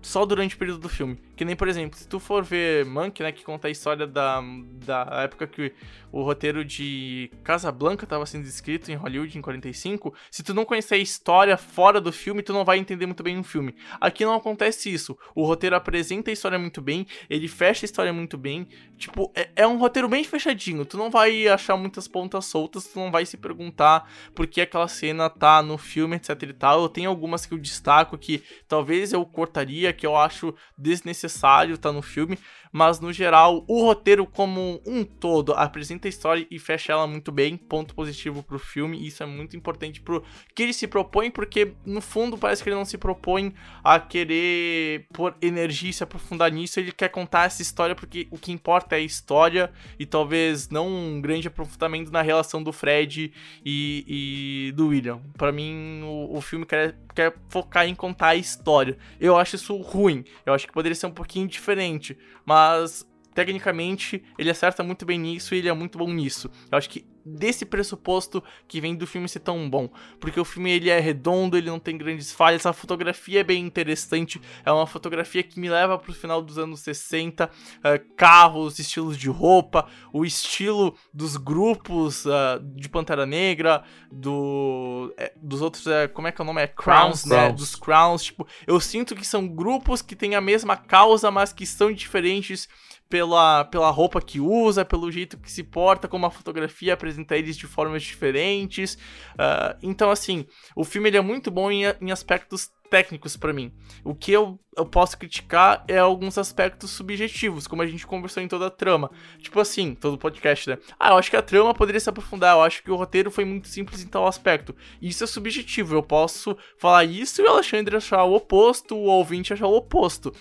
[0.00, 1.18] só durante o período do filme.
[1.42, 4.40] Que nem, por exemplo, se tu for ver Monk, né, que conta a história da,
[4.86, 5.72] da época que
[6.12, 10.96] o roteiro de Casablanca estava sendo escrito em Hollywood em 45, se tu não conhecer
[10.96, 13.74] a história fora do filme, tu não vai entender muito bem o filme.
[14.00, 15.18] Aqui não acontece isso.
[15.34, 18.68] O roteiro apresenta a história muito bem, ele fecha a história muito bem.
[18.96, 20.84] Tipo, é, é um roteiro bem fechadinho.
[20.84, 24.86] Tu não vai achar muitas pontas soltas, tu não vai se perguntar por que aquela
[24.86, 26.82] cena tá no filme, etc e tal.
[26.82, 31.31] Eu tenho algumas que eu destaco que talvez eu cortaria, que eu acho desnecessário
[31.78, 32.38] tá no filme,
[32.72, 37.30] mas no geral, o roteiro como um todo apresenta a história e fecha ela muito
[37.30, 41.74] bem, ponto positivo pro filme, isso é muito importante pro que ele se propõe, porque
[41.84, 43.52] no fundo parece que ele não se propõe
[43.84, 48.38] a querer pôr energia e se aprofundar nisso, ele quer contar essa história porque o
[48.38, 53.32] que importa é a história e talvez não um grande aprofundamento na relação do Fred
[53.64, 55.20] e, e do William.
[55.36, 58.96] Para mim, o, o filme quer, quer focar em contar a história.
[59.20, 62.16] Eu acho isso ruim, eu acho que poderia ser um pouquinho diferente,
[62.46, 63.04] mas mas
[63.34, 66.50] tecnicamente ele acerta muito bem nisso e ele é muito bom nisso.
[66.70, 69.88] Eu acho que desse pressuposto que vem do filme ser tão bom,
[70.20, 73.64] porque o filme ele é redondo, ele não tem grandes falhas, a fotografia é bem
[73.64, 77.50] interessante, é uma fotografia que me leva pro final dos anos 60, uh,
[77.84, 85.32] eh, carros, estilos de roupa, o estilo dos grupos uh, de Pantera Negra, do é,
[85.36, 86.62] dos outros, é, como é que é o nome?
[86.62, 87.36] É Crowns, Crowns né?
[87.36, 87.60] Crowns.
[87.60, 91.66] Dos Crowns, tipo, eu sinto que são grupos que têm a mesma causa, mas que
[91.66, 92.68] são diferentes
[93.12, 97.58] pela, pela roupa que usa, pelo jeito que se porta, como a fotografia apresenta eles
[97.58, 98.94] de formas diferentes.
[99.34, 103.70] Uh, então, assim, o filme ele é muito bom em, em aspectos técnicos para mim.
[104.02, 108.48] O que eu, eu posso criticar é alguns aspectos subjetivos, como a gente conversou em
[108.48, 109.10] toda a trama.
[109.38, 110.78] Tipo assim, todo podcast, né?
[110.98, 113.44] Ah, eu acho que a trama poderia se aprofundar, eu acho que o roteiro foi
[113.44, 114.74] muito simples em tal aspecto.
[115.02, 119.52] Isso é subjetivo, eu posso falar isso e o Alexandre achar o oposto, o ouvinte
[119.52, 120.32] achar o oposto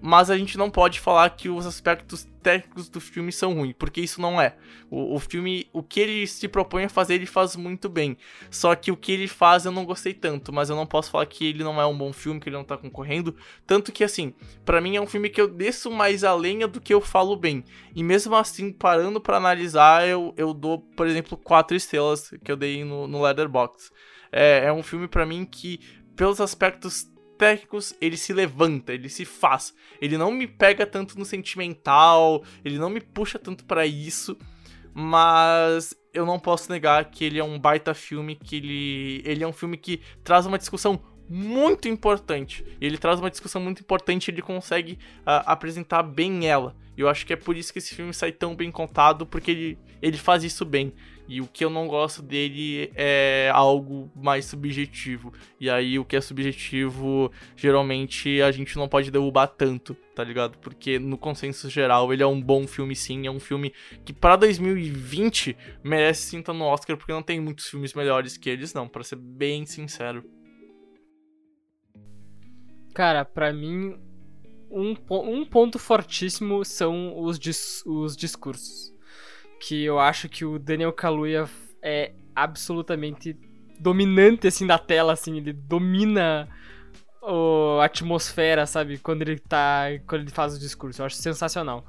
[0.00, 4.00] mas a gente não pode falar que os aspectos técnicos do filme são ruins, porque
[4.00, 4.54] isso não é.
[4.90, 8.16] O, o, filme, o que ele se propõe a fazer, ele faz muito bem.
[8.50, 11.26] Só que o que ele faz eu não gostei tanto, mas eu não posso falar
[11.26, 13.34] que ele não é um bom filme, que ele não tá concorrendo.
[13.66, 14.32] Tanto que, assim,
[14.64, 17.36] para mim é um filme que eu desço mais a lenha do que eu falo
[17.36, 17.64] bem.
[17.94, 22.56] E mesmo assim, parando para analisar, eu, eu dou, por exemplo, quatro estrelas que eu
[22.56, 23.90] dei no, no Leatherbox.
[24.30, 25.80] É, é um filme para mim que,
[26.14, 29.72] pelos aspectos técnicos, ele se levanta, ele se faz.
[30.00, 34.36] Ele não me pega tanto no sentimental, ele não me puxa tanto para isso,
[34.92, 39.46] mas eu não posso negar que ele é um baita filme, que ele, ele é
[39.46, 42.64] um filme que traz uma discussão muito importante.
[42.80, 46.74] Ele traz uma discussão muito importante, ele consegue uh, apresentar bem ela.
[46.96, 49.50] E eu acho que é por isso que esse filme sai tão bem contado, porque
[49.50, 50.92] ele, ele faz isso bem.
[51.28, 55.30] E o que eu não gosto dele é algo mais subjetivo.
[55.60, 60.56] E aí o que é subjetivo, geralmente a gente não pode derrubar tanto, tá ligado?
[60.56, 63.74] Porque no consenso geral ele é um bom filme sim, é um filme
[64.06, 65.54] que para 2020
[65.84, 69.16] merece estar no Oscar, porque não tem muitos filmes melhores que eles não, para ser
[69.16, 70.24] bem sincero.
[72.94, 74.00] Cara, para mim
[74.70, 78.96] um, um ponto fortíssimo são os, dis, os discursos
[79.60, 81.48] que eu acho que o Daniel Kaluuya
[81.82, 83.36] é absolutamente
[83.78, 86.48] dominante assim da tela, assim, ele domina
[87.22, 91.02] a atmosfera, sabe, quando ele tá, quando ele faz o discurso.
[91.02, 91.84] Eu acho sensacional.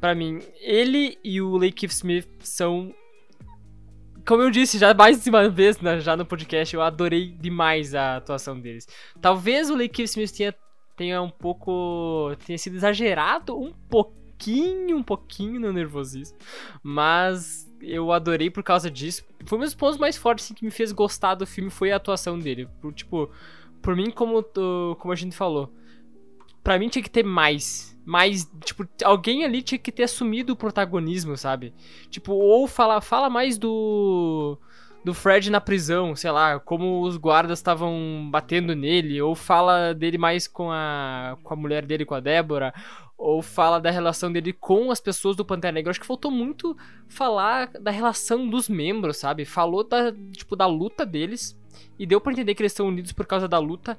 [0.00, 2.92] Para mim, ele e o Lake Smith são
[4.26, 7.94] como eu disse já mais de uma vez né, já no podcast, eu adorei demais
[7.94, 8.88] a atuação deles.
[9.20, 10.54] Talvez o Lake Smith tenha,
[10.96, 16.36] tenha um pouco tenha sido exagerado um pouco pouquinho, um pouquinho no nervosismo.
[16.82, 19.24] Mas eu adorei por causa disso.
[19.46, 21.96] Foi um dos pontos mais fortes assim, que me fez gostar do filme foi a
[21.96, 22.68] atuação dele.
[22.80, 23.30] Por, tipo,
[23.80, 24.44] por mim, como,
[24.98, 25.72] como a gente falou,
[26.62, 27.94] pra mim tinha que ter mais.
[28.04, 31.72] Mais, tipo, alguém ali tinha que ter assumido o protagonismo, sabe?
[32.10, 34.58] Tipo, ou fala, fala mais do
[35.04, 40.16] do Fred na prisão, sei lá, como os guardas estavam batendo nele, ou fala dele
[40.16, 42.72] mais com a, com a mulher dele, com a Débora,
[43.16, 45.90] ou fala da relação dele com as pessoas do Pantera Negra.
[45.90, 46.76] Acho que faltou muito
[47.08, 49.44] falar da relação dos membros, sabe?
[49.44, 51.58] Falou da, tipo, da luta deles
[51.98, 53.98] e deu para entender que eles estão unidos por causa da luta,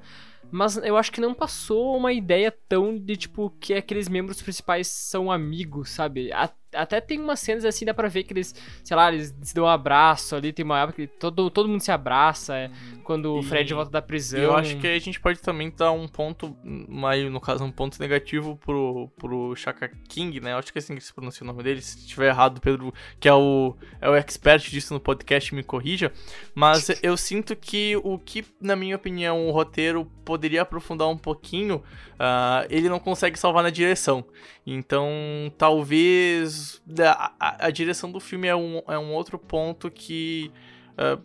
[0.50, 4.86] mas eu acho que não passou uma ideia tão de tipo que aqueles membros principais
[4.88, 6.30] são amigos, sabe?
[6.76, 8.54] Até tem umas cenas assim, dá pra ver que eles,
[8.84, 11.80] sei lá, eles se dão um abraço ali, tem uma época que todo, todo mundo
[11.80, 12.70] se abraça é,
[13.04, 14.40] quando e, o Fred volta da prisão.
[14.40, 17.98] Eu acho que a gente pode também dar um ponto, mais, no caso, um ponto
[18.00, 20.52] negativo pro, pro Shaka King, né?
[20.52, 21.80] Eu acho que é assim que se pronuncia o nome dele.
[21.80, 26.12] Se estiver errado, Pedro, que é o, é o expert disso no podcast, me corrija.
[26.54, 31.76] Mas eu sinto que o que, na minha opinião, o roteiro poderia aprofundar um pouquinho,
[31.76, 34.24] uh, ele não consegue salvar na direção.
[34.66, 35.08] Então,
[35.56, 40.50] talvez a, a, a direção do filme é um, é um outro ponto que.
[40.96, 41.22] Uh,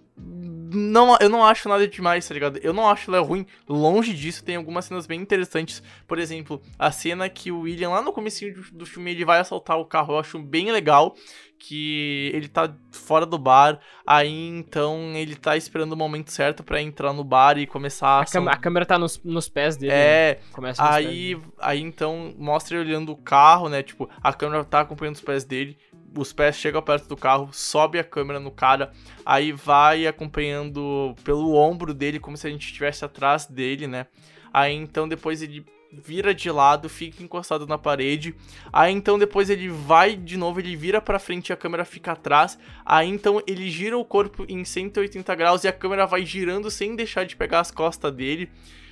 [0.73, 2.57] não, eu não acho nada demais, tá ligado?
[2.63, 3.45] Eu não acho ela ruim.
[3.67, 5.83] Longe disso, tem algumas cenas bem interessantes.
[6.07, 9.77] Por exemplo, a cena que o William, lá no começo do, filme, ele vai assaltar
[9.77, 11.15] o carro, eu acho bem legal.
[11.63, 16.81] Que ele tá fora do bar, aí então ele tá esperando o momento certo para
[16.81, 18.21] entrar no bar e começar a.
[18.21, 19.93] A, a câmera tá nos, nos pés dele.
[19.93, 20.47] É, né?
[20.51, 23.83] Começa aí, aí então mostra ele olhando o carro, né?
[23.83, 25.77] Tipo, a câmera tá acompanhando os pés dele
[26.15, 28.91] os pés chegam perto do carro, sobe a câmera no cara,
[29.25, 34.07] aí vai acompanhando pelo ombro dele, como se a gente estivesse atrás dele, né?
[34.53, 38.35] Aí então depois ele vira de lado, fica encostado na parede.
[38.71, 42.13] Aí então depois ele vai de novo, ele vira para frente e a câmera fica
[42.13, 42.57] atrás.
[42.85, 46.95] Aí então ele gira o corpo em 180 graus e a câmera vai girando sem
[46.95, 48.49] deixar de pegar as costas dele.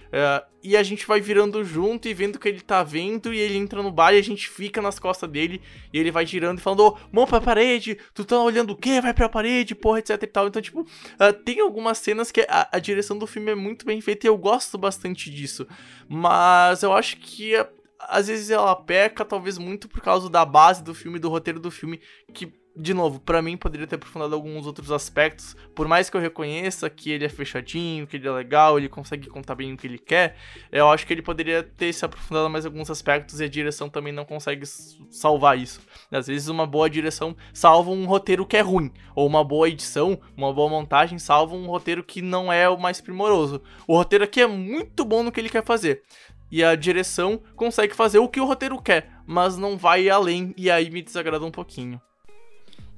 [0.10, 3.34] Uh, e a gente vai virando junto e vendo o que ele tá vendo.
[3.34, 5.62] E ele entra no bar e a gente fica nas costas dele.
[5.94, 8.76] E ele vai girando e falando: Ô, oh, mão pra parede, tu tá olhando o
[8.76, 9.00] quê?
[9.02, 10.48] Vai pra parede, porra, etc e tal.
[10.48, 14.02] Então, tipo, uh, tem algumas cenas que a, a, direção do filme é muito bem
[14.02, 15.68] feita e eu gosto bastante disso.
[16.08, 17.56] Mas eu acho que.
[17.56, 21.60] Uh, às vezes ela peca, talvez muito por causa da base do filme, do roteiro
[21.60, 22.00] do filme,
[22.34, 25.54] que de novo, para mim poderia ter aprofundado alguns outros aspectos.
[25.76, 29.28] Por mais que eu reconheça que ele é fechadinho, que ele é legal, ele consegue
[29.28, 30.38] contar bem o que ele quer,
[30.72, 34.14] eu acho que ele poderia ter se aprofundado mais alguns aspectos e a direção também
[34.14, 34.66] não consegue
[35.10, 35.82] salvar isso.
[36.10, 40.18] Às vezes uma boa direção salva um roteiro que é ruim, ou uma boa edição,
[40.38, 43.62] uma boa montagem salva um roteiro que não é o mais primoroso.
[43.86, 46.02] O roteiro aqui é muito bom no que ele quer fazer.
[46.50, 50.72] E a direção consegue fazer o que o roteiro quer, mas não vai além, e
[50.72, 52.02] aí me desagrada um pouquinho.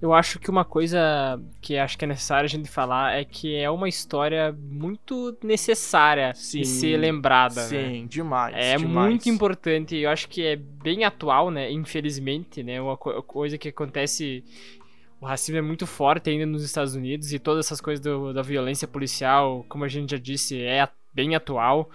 [0.02, 3.56] Eu acho que uma coisa que acho que é necessária a gente falar é que
[3.56, 7.62] é uma história muito necessária sim, de ser lembrada.
[7.62, 7.68] Né?
[7.68, 8.08] Sim, né?
[8.10, 8.56] demais.
[8.58, 9.10] É demais.
[9.10, 9.96] muito importante.
[9.96, 11.72] Eu acho que é bem atual, né?
[11.72, 12.82] Infelizmente, né?
[12.82, 14.44] Uma co coisa que acontece.
[15.20, 18.42] O racismo é muito forte ainda nos Estados Unidos e todas essas coisas do, da
[18.42, 21.92] violência policial, como a gente já disse, é bem atual.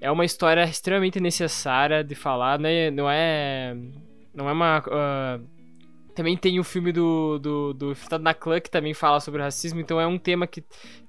[0.00, 2.90] É uma história extremamente necessária de falar, né?
[2.90, 3.76] Não é.
[4.34, 4.80] Não é uma.
[4.80, 5.53] Uh,
[6.14, 9.80] também tem o filme do, do, do Infiltrado na Clã, que também fala sobre racismo,
[9.80, 10.62] então é um tema que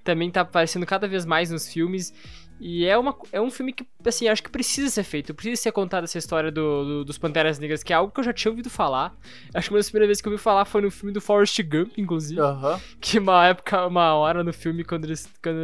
[0.03, 2.13] também tá aparecendo cada vez mais nos filmes.
[2.59, 5.33] E é, uma, é um filme que, assim, acho que precisa ser feito.
[5.33, 8.23] Precisa ser contada essa história do, do, dos Panteras Negras, que é algo que eu
[8.23, 9.13] já tinha ouvido falar.
[9.53, 11.61] Acho que uma das primeiras vezes que eu ouvi falar foi no filme do Forrest
[11.63, 12.39] Gump, inclusive.
[12.39, 12.79] Aham.
[13.01, 15.29] Que uma época, uma hora no filme, quando eles.
[15.43, 15.57] Quando,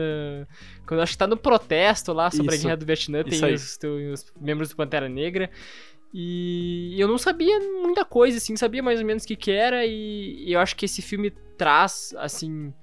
[0.85, 2.65] quando acho que tá no protesto lá sobre Isso.
[2.65, 5.49] a guerra do Vietnã, tem os, tem os membros do Pantera Negra.
[6.13, 9.85] E eu não sabia muita coisa, assim, sabia mais ou menos o que, que era,
[9.85, 12.73] e, eu acho que esse filme traz, assim,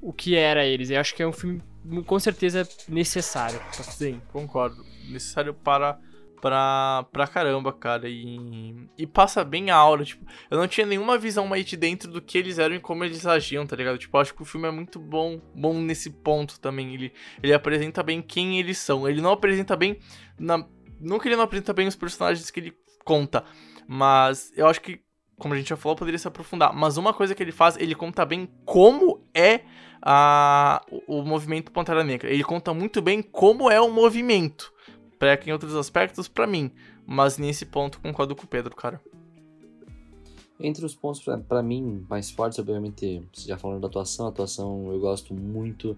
[0.00, 0.90] o que era eles.
[0.90, 1.62] Eu acho que é um filme
[2.06, 3.60] com certeza necessário.
[3.72, 4.84] Sim, concordo.
[5.08, 5.98] Necessário para.
[6.40, 8.08] Pra, pra caramba, cara.
[8.08, 10.04] E, e passa bem a aura.
[10.04, 13.02] Tipo, eu não tinha nenhuma visão mais de dentro do que eles eram e como
[13.02, 13.98] eles agiam, tá ligado?
[13.98, 16.94] Tipo, acho que o filme é muito bom, bom nesse ponto também.
[16.94, 17.12] Ele,
[17.42, 19.08] ele apresenta bem quem eles são.
[19.08, 19.98] Ele não apresenta bem.
[20.38, 20.64] Na,
[21.00, 22.74] não que ele não apresenta bem os personagens que ele
[23.04, 23.44] conta.
[23.86, 25.00] Mas eu acho que,
[25.38, 26.72] como a gente já falou, poderia se aprofundar.
[26.74, 29.62] Mas uma coisa que ele faz, ele conta bem como é
[30.02, 32.30] a, o, o movimento Pantera Negra.
[32.30, 34.72] Ele conta muito bem como é o movimento.
[35.18, 36.70] Peca em outros aspectos pra mim.
[37.06, 39.00] Mas nesse ponto concordo com o Pedro, cara.
[40.60, 44.98] Entre os pontos, pra mim, mais fortes, obviamente, já falando da atuação, a atuação eu
[44.98, 45.96] gosto muito,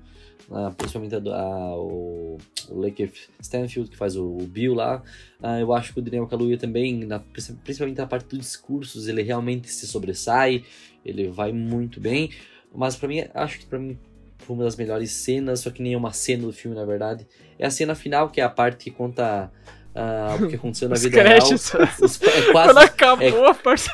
[0.50, 2.36] ah, principalmente a, a- o,
[2.68, 5.02] o Lakeith Stanfield, que faz o, o Bill lá.
[5.42, 7.20] Ah, eu acho que o Daniel Kaluuya também, na-
[7.62, 10.62] principalmente na parte dos discursos, ele realmente se sobressai,
[11.06, 12.30] ele vai muito bem.
[12.74, 13.98] Mas pra mim, acho que pra mim
[14.38, 17.26] foi uma das melhores cenas, só que nem é uma cena do filme, na verdade.
[17.58, 19.50] É a cena final, que é a parte que conta
[19.94, 21.70] ah, o que aconteceu na Os vida créditos.
[21.70, 21.88] real.
[22.00, 23.90] Os- é quase Quando acabou a parte.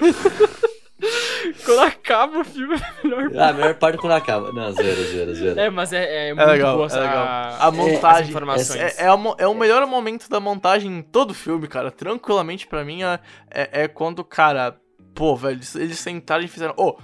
[1.65, 3.31] Quando acaba o filme é melhor.
[3.37, 4.51] Ah, a melhor parte é quando acaba.
[4.53, 5.61] Não, zero, zero, zero.
[5.61, 7.25] É, mas é, é muito legal, boa é essa- legal.
[7.25, 8.35] a- A montagem.
[8.79, 11.91] É, é, a mo- é o melhor momento da montagem em todo o filme, cara.
[11.91, 13.21] Tranquilamente, pra mim, é,
[13.51, 14.77] é, é quando, cara,
[15.15, 16.73] pô, velho, eles, eles sentaram e fizeram.
[16.79, 16.97] Ô,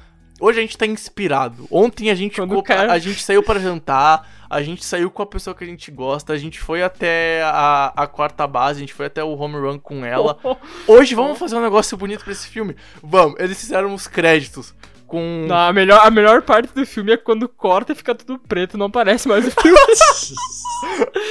[0.45, 1.67] hoje a gente tá inspirado.
[1.71, 5.11] Ontem a gente, Quando ficou- o cara- a gente saiu pra jantar, a gente saiu
[5.11, 8.79] com a pessoa que a gente gosta, a gente foi até a, a quarta base,
[8.79, 10.39] a gente foi até o home run com ela.
[10.87, 12.77] Hoje vamos fazer um negócio bonito pra esse filme?
[13.03, 14.75] Vamos, eles fizeram os créditos
[15.07, 15.45] com.
[15.47, 18.77] Não, a, melhor, a melhor parte do filme é quando corta e fica tudo preto,
[18.79, 19.79] não aparece mais o filme.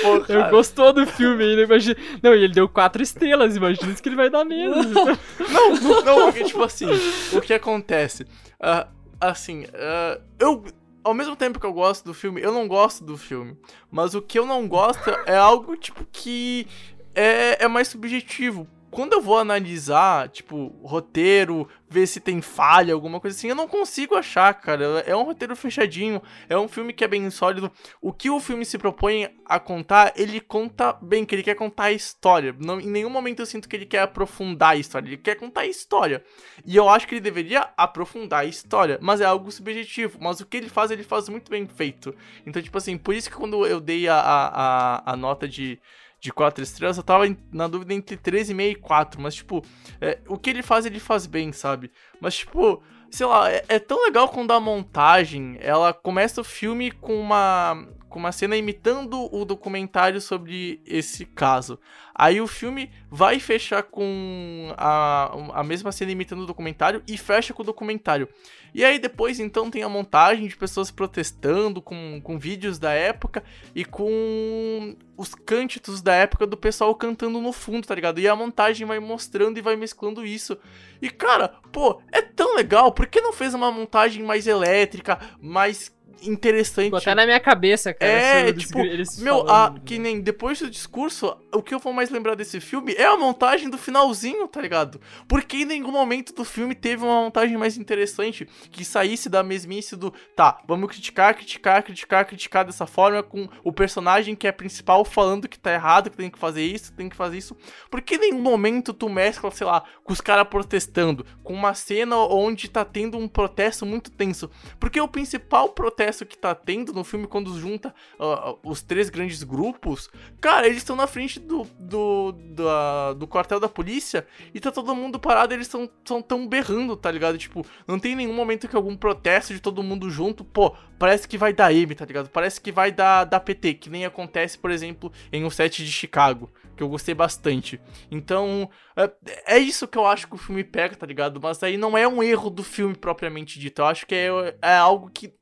[0.02, 1.96] Pô, Eu gostou do filme ainda, imagina.
[2.24, 4.86] Não, e ele deu quatro estrelas, imagina que ele vai dar menos.
[4.92, 6.88] Não, não, porque, tipo assim,
[7.34, 8.26] o que acontece?
[8.60, 8.88] Ah,
[9.22, 10.64] assim, ah, eu.
[11.04, 13.58] Ao mesmo tempo que eu gosto do filme, eu não gosto do filme.
[13.90, 16.68] Mas o que eu não gosto é algo, tipo, que
[17.16, 18.68] é, é mais subjetivo.
[18.92, 23.68] Quando eu vou analisar, tipo, roteiro, ver se tem falha, alguma coisa assim, eu não
[23.68, 24.84] consigo achar, cara.
[25.06, 27.72] É um roteiro fechadinho, é um filme que é bem sólido.
[28.02, 31.86] O que o filme se propõe a contar, ele conta bem, que ele quer contar
[31.86, 32.54] a história.
[32.60, 35.62] Não, em nenhum momento eu sinto que ele quer aprofundar a história, ele quer contar
[35.62, 36.24] a história.
[36.66, 40.18] E eu acho que ele deveria aprofundar a história, mas é algo subjetivo.
[40.22, 42.14] Mas o que ele faz, ele faz muito bem feito.
[42.46, 45.80] Então, tipo assim, por isso que quando eu dei a, a, a, a nota de,
[46.22, 49.20] de 4 estrelas, eu tava na dúvida entre 3,5 e 4.
[49.20, 49.66] Mas, tipo,
[50.00, 51.92] é, o que ele faz, ele faz bem, sabe?
[52.22, 56.92] Mas, tipo, sei lá, é, é tão legal quando a montagem, ela começa o filme
[56.92, 61.80] com uma, com uma cena imitando o documentário sobre esse caso.
[62.14, 67.54] Aí o filme vai fechar com a, a mesma cena imitando o documentário e fecha
[67.54, 68.28] com o documentário.
[68.76, 73.44] E aí depois então tem a montagem de pessoas protestando com, com vídeos da época
[73.74, 78.20] e com os cânticos da época do pessoal cantando no fundo, tá ligado?
[78.20, 80.58] E a montagem vai mostrando e vai mesclando isso.
[81.02, 85.96] E cara, pô, é tão legal, por que não fez uma montagem mais elétrica, mais
[86.22, 86.92] interessante?
[86.92, 88.12] Botar na minha cabeça, cara.
[88.12, 92.10] É, tipo, eles Meu, a, que nem depois do discurso, o que eu vou mais
[92.10, 95.00] lembrar desse filme é a montagem do finalzinho, tá ligado?
[95.28, 99.96] Porque em nenhum momento do filme teve uma montagem mais interessante que saísse da mesmice
[99.96, 105.06] do tá, vamos criticar, criticar, criticar, criticar dessa forma com o personagem que é principal
[105.06, 107.56] falando que tá errado, que tem que fazer isso, que tem que fazer isso.
[107.90, 112.18] Porque em nenhum momento tu mescla, sei lá, com os caras protestando, com uma cena
[112.18, 114.50] onde tá tendo um protesto muito tenso.
[114.80, 119.44] Porque o principal protesto que tá tendo no filme, quando junta ah, os três grandes
[119.44, 124.72] grupos, cara, eles estão na frente do, do, da- do quartel da polícia e tá
[124.72, 127.38] todo mundo parado, eles estão tão, tão berrando, tá ligado?
[127.38, 131.38] Tipo, não tem nenhum momento que algum protesto de todo mundo junto, pô, parece que
[131.38, 132.30] vai dar M, tá ligado?
[132.30, 135.92] Parece que vai dar, dar PT, que nem acontece, por exemplo, em um set de
[135.92, 137.80] Chicago, que eu gostei bastante.
[138.10, 139.12] Então, é,
[139.56, 141.40] é isso que eu acho que o filme pega, tá ligado?
[141.42, 143.82] Mas aí não é um erro do filme propriamente dito.
[143.82, 145.34] Eu acho que é, é algo que,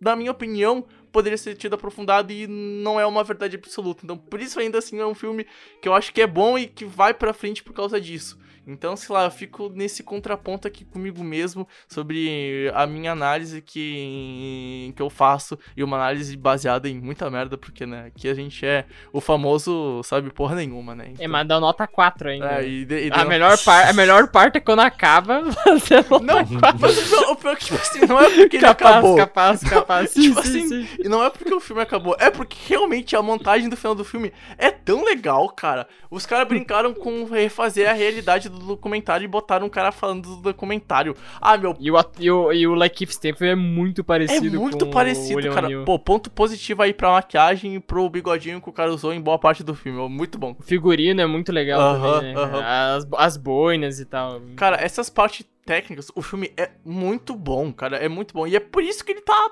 [0.00, 4.00] na minha opinião, poderia ser tido aprofundado e não é uma verdade absoluta.
[4.04, 5.46] Então, por isso ainda assim é um filme
[5.82, 8.38] que eu acho que é bom e que vai pra frente por causa disso.
[8.70, 14.92] Então, sei lá, eu fico nesse contraponto aqui comigo mesmo sobre a minha análise que,
[14.96, 18.64] que eu faço e uma análise baseada em muita merda, porque, né, aqui a gente
[18.64, 21.12] é o famoso, sabe, porra nenhuma, né?
[21.18, 22.62] É, mas dá nota 4 ainda.
[22.62, 25.96] É, e de- e a, de- melhor par, a melhor parte é quando acaba, você
[25.96, 26.36] nota Não,
[26.80, 29.16] mas o pior, é que, tipo assim, não é porque ele capaz, acabou.
[29.16, 30.10] capaz, capaz.
[30.20, 30.88] Sim, Tipo sim, assim, sim.
[31.04, 34.04] E não é porque o filme acabou, é porque realmente a montagem do final do
[34.04, 35.88] filme é tão legal, cara.
[36.10, 40.42] Os caras brincaram com refazer a realidade do documentário e botaram um cara falando do
[40.42, 41.16] documentário.
[41.40, 41.76] Ah, meu.
[41.78, 44.90] E o, e o, e o Like If Stanfield é muito É parecido muito com
[44.90, 45.68] o parecido, cara.
[45.84, 49.38] Pô, ponto positivo aí pra maquiagem e pro bigodinho que o cara usou em boa
[49.38, 50.08] parte do filme.
[50.08, 50.54] Muito bom.
[50.58, 52.40] O figurino é muito legal Aham, também, né?
[52.40, 52.96] aham.
[52.96, 54.40] As, as boinas e tal.
[54.56, 57.96] Cara, essas partes técnicas, o filme é muito bom, cara.
[57.96, 58.46] É muito bom.
[58.46, 59.50] E é por isso que ele tá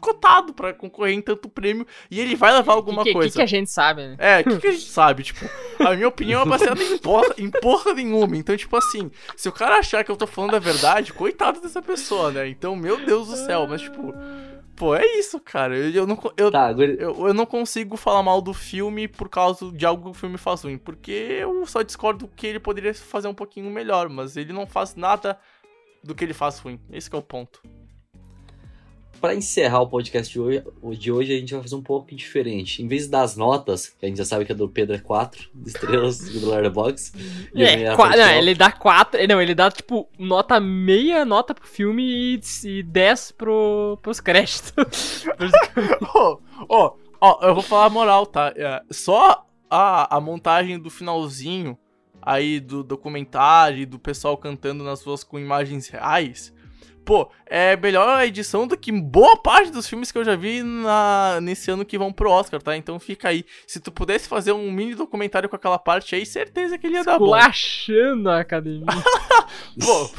[0.00, 1.86] cotado pra concorrer em tanto prêmio.
[2.10, 3.30] E ele vai levar alguma que, que- coisa.
[3.30, 4.16] que, que a gente sabe, né?
[4.18, 5.22] É, o que, que a gente sabe?
[5.24, 5.44] Tipo,
[5.80, 8.36] a minha opinião é baseada em porra, em porra nenhuma.
[8.36, 11.82] Então, tipo assim, se o cara achar que eu tô falando a verdade, coitado dessa
[11.82, 12.48] pessoa, né?
[12.48, 14.14] Então, meu Deus do céu, mas tipo,
[14.76, 15.76] pô, é isso, cara.
[15.76, 16.92] Eu, eu não, eu, Tá, agora.
[16.92, 20.38] eu, eu não consigo falar mal do filme por causa de algo que o filme
[20.38, 24.52] faz ruim, porque eu só discordo que ele poderia fazer um pouquinho melhor, mas ele
[24.52, 25.36] não faz nada
[26.04, 26.78] do que ele faz ruim.
[26.92, 27.60] Esse que é o ponto.
[29.20, 30.62] Pra encerrar o podcast de hoje,
[30.98, 32.82] de hoje, a gente vai fazer um pouco diferente.
[32.82, 35.48] Em vez das notas, que a gente já sabe que a do Pedro é 4
[35.66, 36.50] estrelas do
[37.54, 39.26] e a minha É, qua- não, ele dá 4.
[39.28, 45.24] Não, ele dá tipo nota meia nota pro filme e, e 10 pro, pros créditos.
[46.14, 46.38] Ó,
[46.68, 48.52] ó, ó, eu vou falar a moral, tá?
[48.56, 51.76] É, só a, a montagem do finalzinho
[52.22, 56.52] aí do documentário e do pessoal cantando nas ruas com imagens reais.
[57.08, 60.62] Pô, é melhor a edição do que boa parte dos filmes que eu já vi
[60.62, 62.76] na, nesse ano que vão pro Oscar, tá?
[62.76, 63.46] Então fica aí.
[63.66, 67.04] Se tu pudesse fazer um mini documentário com aquela parte aí, certeza que ele ia
[67.04, 67.24] dar bom.
[67.24, 68.84] Culachando a academia.
[69.80, 70.10] Pô,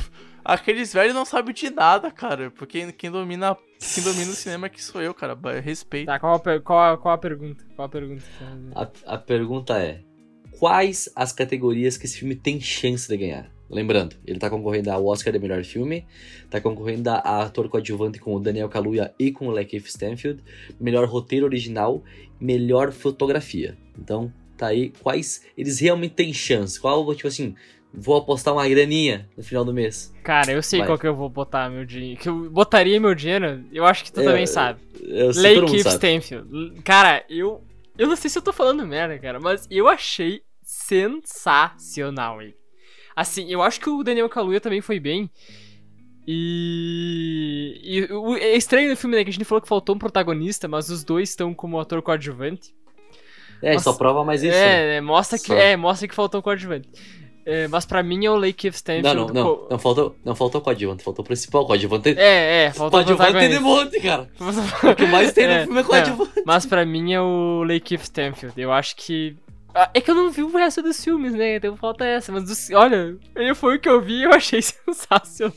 [0.43, 2.49] aqueles velhos não sabem de nada, cara.
[2.49, 3.55] Porque quem domina,
[3.93, 5.37] quem domina o cinema aqui sou eu, cara.
[5.59, 6.07] Respeito.
[6.07, 7.63] tá, qual a, qual, a, qual a pergunta?
[7.75, 8.23] Qual a pergunta?
[8.73, 10.01] A, a pergunta é:
[10.57, 13.58] quais as categorias que esse filme tem chance de ganhar?
[13.69, 16.05] Lembrando, ele tá concorrendo ao Oscar de melhor filme,
[16.49, 20.41] tá concorrendo a, ator coadjuvante com o Daniel Kaluuya e com o Lakeith Stanfield,
[20.79, 22.03] melhor roteiro original,
[22.39, 23.77] melhor fotografia.
[23.97, 26.79] Então, tá aí quais eles realmente têm chance.
[26.79, 27.55] Qual, tipo assim,
[27.93, 30.13] vou apostar uma graninha no final do mês.
[30.23, 30.87] Cara, eu sei Vai.
[30.87, 32.19] qual que eu vou botar meu dinheiro.
[32.19, 34.79] Que eu botaria meu dinheiro, eu acho que tu É, também sabe.
[34.99, 35.95] Eu sei, todo Lake mundo sabe.
[35.95, 36.81] Stanfield.
[36.81, 37.63] Cara, eu.
[37.97, 42.55] Eu não sei se eu tô falando merda, cara, mas eu achei sensacional ele.
[43.19, 45.29] Assim, eu acho que o Daniel Kaluuya também foi bem.
[46.27, 47.79] E.
[47.83, 49.23] e o, é estranho no filme, né?
[49.23, 52.73] Que a gente falou que faltou um protagonista, mas os dois estão como ator coadjuvante.
[53.61, 54.51] É, só Nossa, prova mais isso.
[54.53, 54.93] né?
[54.93, 55.53] É, é, mostra que, Só.
[55.55, 56.87] é, mostra que faltou um coadjuvante.
[57.45, 59.15] É, mas pra mim é o Lake Stanfield.
[59.15, 62.09] Não, não, não, co- não faltou, não faltou coadjuvante, faltou o principal coadjuvante.
[62.17, 64.29] É, é, faltou o coadjuvante tem de monte, cara.
[64.91, 66.43] O que mais tem no É, filme é coadjuvante.
[66.45, 68.53] Mas pra mim é o Lake Stanfield.
[68.61, 69.35] Eu acho que.
[69.73, 71.55] Ah, É que eu não vi o resto dos filmes, né?
[71.57, 72.31] Então falta essa.
[72.31, 75.53] Mas dos- olha, ele foi o que eu vi e eu achei sensacional.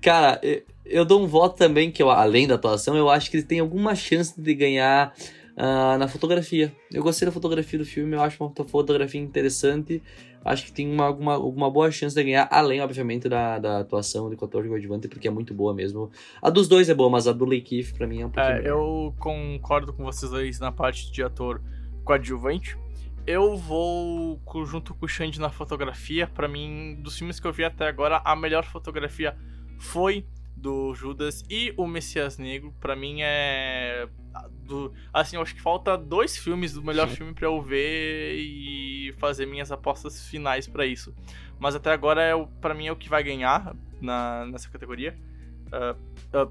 [0.00, 0.40] Cara,
[0.84, 3.60] eu, dou um voto também, que eu, além da atuação, eu acho que ele tem
[3.60, 5.12] alguma chance de ganhar
[5.60, 6.72] ah, na fotografia.
[6.92, 10.00] Eu gostei da fotografia do filme, eu acho uma fotografia interessante.
[10.44, 14.30] Acho que tem uma, alguma, alguma boa chance de ganhar, além, obviamente, da, da atuação
[14.30, 16.12] do ator coadjuvante, porque é muito boa mesmo.
[16.40, 18.70] A dos dois é boa, mas a do Lakeith, pra mim, é um pouquinho É,
[18.70, 21.60] eu concordo com vocês dois na parte de ator
[22.04, 22.78] coadjuvante.
[23.26, 26.28] Eu vou junto com o Xande na fotografia.
[26.28, 29.36] Pra mim, dos filmes que eu vi até agora, a melhor fotografia
[29.80, 30.24] foi
[30.56, 32.72] do Judas e o Messias Negro.
[32.80, 34.08] Pra mim é
[34.64, 39.14] do assim, eu acho que falta dois filmes do melhor filme pra eu ver e
[39.18, 41.14] fazer minhas apostas finais pra isso.
[41.58, 45.16] Mas até agora é para mim é o que vai ganhar na, nessa categoria.
[45.72, 45.94] Ah,
[46.32, 46.48] ah,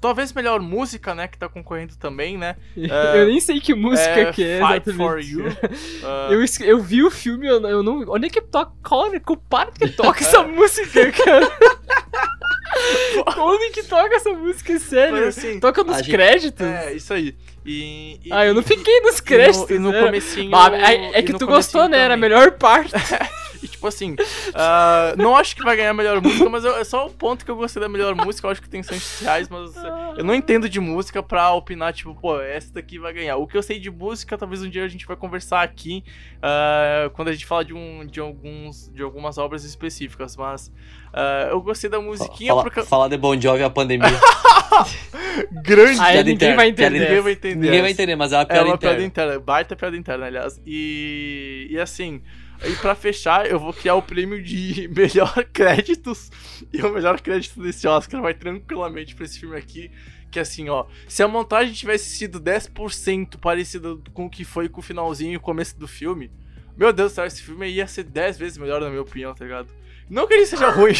[0.00, 2.56] talvez melhor música, né, que tá concorrendo também, né?
[2.76, 4.58] eu nem sei que música é que é.
[4.60, 4.96] Fight exatamente.
[4.96, 5.44] for You.
[6.04, 8.04] Ah, Eu, eu vi o filme, eu, não- eu não.
[8.08, 8.72] Onde é que toca?
[8.86, 11.48] Qual que parte que toca essa música, cara?
[13.38, 15.12] Onde que toca essa música, sério?
[15.16, 16.66] mas assim, Toca nos gente- créditos?
[16.66, 17.34] é, isso aí.
[17.64, 19.68] E, e- Ah, eu não e- fiquei nos e créditos.
[19.70, 20.02] no, e no né?
[20.04, 20.54] comecinho.
[20.54, 21.98] Ah, é, é e que no tu gostou, né?
[21.98, 22.30] Era a também.
[22.30, 22.92] melhor parte.
[23.62, 24.14] E tipo assim,
[24.54, 27.44] ah, não acho que vai ganhar a melhor música, mas eu- é só o ponto
[27.44, 28.46] que eu gostei da melhor música.
[28.46, 29.72] Eu acho que tem chances reais, mas
[30.16, 33.36] eu não entendo de música pra opinar, tipo, pô, essa daqui vai ganhar.
[33.36, 36.04] O que eu sei de música, talvez um dia a gente vai conversar aqui
[36.42, 40.72] ah, quando a gente fala de, um, de, alguns, de algumas obras específicas, mas
[41.12, 42.82] ah, eu gostei da musiquinha Fala, porque.
[42.82, 44.08] Falar de Bon Jovi a pandemia.
[45.62, 46.00] Grande!
[46.00, 46.98] Aí piada ninguém interna, vai entender.
[46.98, 47.54] Ninguém vai entender.
[47.56, 48.94] Ninguém vai entender, mas é uma É piada uma interna.
[48.96, 50.60] piada interna, baita piada interna, aliás.
[50.66, 52.22] E, e assim,
[52.64, 56.30] E pra fechar, eu vou criar o prêmio de melhor créditos.
[56.72, 59.90] E o melhor crédito desse Oscar vai tranquilamente pra esse filme aqui.
[60.30, 64.80] Que assim, ó, se a montagem tivesse sido 10% parecida com o que foi com
[64.80, 66.30] o finalzinho e o começo do filme,
[66.76, 69.44] meu Deus do céu, esse filme ia ser 10 vezes melhor, na minha opinião, tá
[69.44, 69.68] ligado?
[70.10, 70.94] Não que ele seja ruim,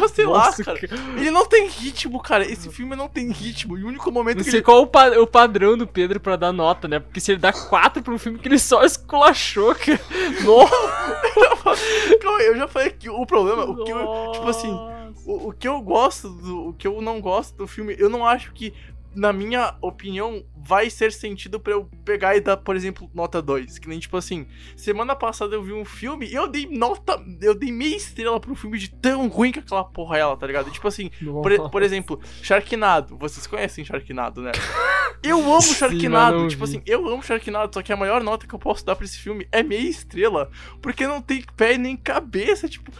[0.00, 0.78] mas sei lá, Nossa, cara.
[0.78, 1.00] cara.
[1.16, 2.44] Ele não tem ritmo, cara.
[2.50, 3.76] Esse filme não tem ritmo.
[3.76, 4.64] E o único momento Não que sei ele.
[4.64, 6.98] qual o, pa- o padrão do Pedro pra dar nota, né?
[7.00, 10.00] Porque se ele dá 4 pra um filme que ele só esculachou, cara.
[10.44, 12.16] Nossa!
[12.20, 14.72] Calma aí, eu já falei que o problema, o que eu, tipo assim,
[15.26, 16.68] o, o que eu gosto do.
[16.68, 18.72] O que eu não gosto do filme, eu não acho que,
[19.14, 23.78] na minha opinião, vai ser sentido pra eu pegar e dar, por exemplo, nota 2.
[23.78, 24.46] Que nem, tipo assim,
[24.76, 27.20] semana passada eu vi um filme e eu dei nota.
[27.40, 30.46] Eu dei meia estrela pro filme de tão ruim que aquela porra é ela, tá
[30.46, 30.70] ligado?
[30.70, 31.10] Tipo assim,
[31.42, 33.16] por, por exemplo, Sharknado.
[33.18, 34.52] Vocês conhecem Sharknado, né?
[35.22, 36.48] Eu amo Sharknado.
[36.48, 39.04] tipo assim, eu amo Sharknado, só que a maior nota que eu posso dar pra
[39.04, 40.50] esse filme é meia estrela.
[40.80, 42.90] Porque não tem pé nem cabeça, tipo.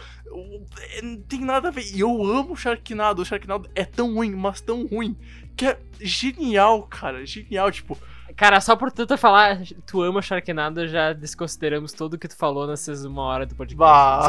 [0.93, 1.83] é, Não tem nada a ver.
[1.95, 3.23] E eu amo Sharknado.
[3.23, 5.17] O Sharknado é tão ruim, mas tão ruim.
[5.61, 7.23] Que é genial, cara.
[7.23, 7.95] Genial, tipo.
[8.35, 13.05] Cara, só por tu falar, tu ama Sharknado, já desconsideramos tudo que tu falou nessas
[13.05, 13.77] uma hora do podcast.
[13.77, 14.27] Bah.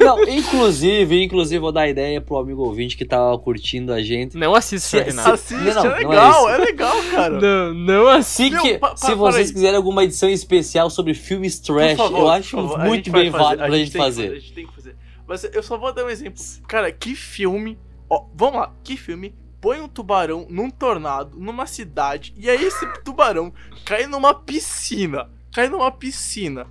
[0.00, 4.34] Não, inclusive, inclusive, vou dar ideia pro amigo ouvinte que tá curtindo a gente.
[4.38, 5.32] Não assista Sharknado.
[5.34, 6.48] Assiste, Não, não, é não é legal, isso.
[6.48, 7.40] é, legal, cara.
[7.40, 8.42] Não, não assista.
[8.44, 9.52] Se, Meu, que- pa- pa- se vocês aí.
[9.52, 13.76] quiserem alguma edição especial sobre filmes trash, favor, eu acho muito bem fazer, válido pra
[13.76, 14.30] gente que fazer.
[14.30, 14.96] A gente tem que fazer.
[15.26, 16.42] Mas eu só vou dar um exemplo.
[16.66, 17.78] Cara, que filme.
[18.08, 22.84] Ó, vamos lá, que filme põe um tubarão num tornado, numa cidade, e aí esse
[23.04, 23.54] tubarão
[23.86, 25.30] cai numa piscina.
[25.54, 26.66] Cai numa piscina.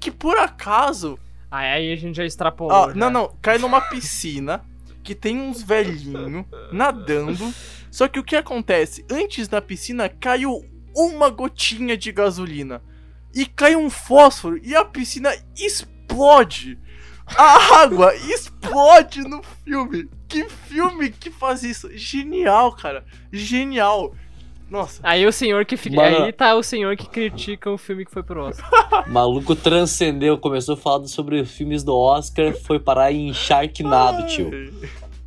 [0.00, 1.16] Que por acaso.
[1.48, 2.88] Aí, aí a gente já extrapolou.
[2.88, 2.94] Já.
[2.96, 4.60] não, não, cai numa piscina
[5.04, 7.54] que tem uns velhinhos nadando.
[7.92, 9.06] Só que o que acontece?
[9.08, 10.64] Antes da piscina caiu
[10.96, 12.82] uma gotinha de gasolina.
[13.32, 16.76] E cai um fósforo e a piscina explode.
[17.36, 20.08] A água explode no filme.
[20.30, 21.90] Que filme que faz isso?
[21.92, 23.04] Genial, cara.
[23.32, 24.14] Genial.
[24.70, 25.00] Nossa.
[25.02, 25.96] Aí o senhor que fica.
[25.96, 26.24] Mano.
[26.24, 28.70] Aí tá o senhor que critica o filme que foi pro Oscar.
[29.10, 34.50] Maluco transcendeu, começou falando sobre filmes do Oscar, foi parar em Sharknado, tio.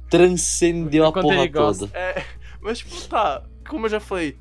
[0.09, 1.89] Transcendeu a porra toda.
[1.93, 2.23] É,
[2.61, 4.37] mas tipo, tá, como eu já falei,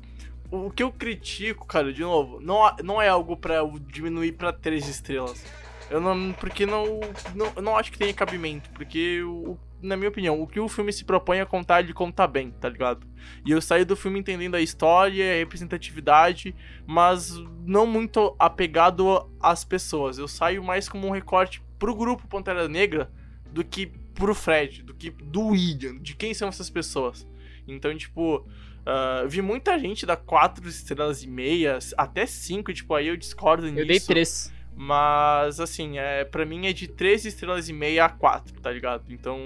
[0.49, 4.53] o que eu critico, cara, de novo, não, não é algo pra eu diminuir pra
[4.53, 5.43] três estrelas.
[5.89, 6.31] Eu não.
[6.33, 7.01] Porque não.
[7.35, 8.69] não eu não acho que tenha cabimento.
[8.71, 12.25] Porque, o, na minha opinião, o que o filme se propõe a contar, ele conta
[12.25, 13.05] bem, tá ligado?
[13.45, 16.55] E eu saí do filme entendendo a história, a representatividade,
[16.87, 17.33] mas
[17.65, 20.17] não muito apegado às pessoas.
[20.17, 23.11] Eu saio mais como um recorte pro grupo Pantera Negra
[23.51, 27.27] do que pro Fred, do que do William, de quem são essas pessoas.
[27.67, 28.45] Então, tipo,
[28.85, 33.65] ah, vi muita gente dar quatro estrelas e meia, até cinco, tipo, aí eu discordo
[33.67, 33.79] nisso.
[33.79, 34.52] Eu dei três.
[34.75, 39.03] Mas, assim, é, pra mim é de 3 estrelas e meia a 4, tá ligado?
[39.09, 39.39] Então,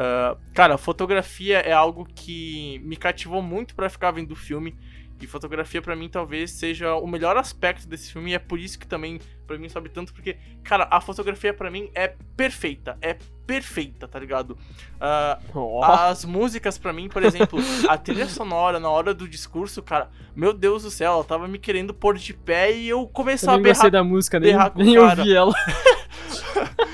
[0.00, 4.76] ah, cara, fotografia é algo que me cativou muito pra ficar vendo o filme.
[5.20, 8.30] E fotografia pra mim talvez seja o melhor aspecto desse filme.
[8.30, 10.12] E é por isso que também pra mim sobe tanto.
[10.12, 12.96] Porque, cara, a fotografia pra mim é perfeita.
[13.00, 13.16] É
[13.46, 14.56] perfeita, tá ligado?
[15.00, 15.82] Ah, Ó.
[15.82, 17.58] as músicas pra mim, por exemplo,
[17.88, 21.58] a trilha sonora na hora do discurso, cara, meu Deus do céu, ela tava me
[21.58, 24.72] querendo pôr de pé e eu Eu começava a nem berrar da música, nem, berrar
[24.76, 25.54] nem ouvi ela.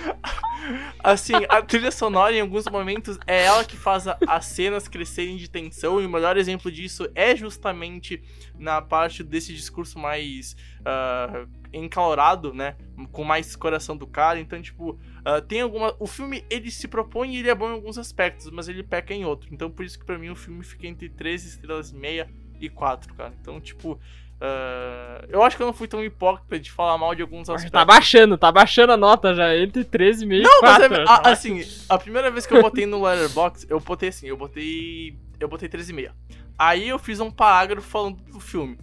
[0.98, 5.48] Assim, a trilha sonora em alguns momentos é ela que faz as cenas crescerem de
[5.48, 8.22] tensão, e o melhor exemplo disso é justamente
[8.58, 12.76] na parte desse discurso mais ah, encalorado, né?
[13.12, 14.40] Com mais coração do cara.
[14.40, 15.94] Então, tipo, ah, tem alguma.
[15.98, 19.12] O filme ele se propõe e ele é bom em alguns aspectos, mas ele peca
[19.12, 19.48] em outro.
[19.52, 22.68] Então, por isso que pra mim o filme fica entre 3 estrelas e meia e
[22.68, 23.34] 4, cara.
[23.40, 24.00] Então, tipo.
[24.40, 27.70] Ah, eu acho que eu não fui tão hipócrita de falar mal de alguns aspectos.
[27.72, 29.56] Tá baixando, tá baixando a nota já.
[29.56, 30.94] Entre 13 e meio e Não, mas 4.
[30.94, 34.36] é, a- assim, a primeira vez que eu botei no Letterboxd, eu botei assim, eu
[34.36, 35.16] botei.
[35.40, 36.10] Eu botei 13,5.
[36.58, 38.78] Aí eu fiz um parágrafo falando do filme.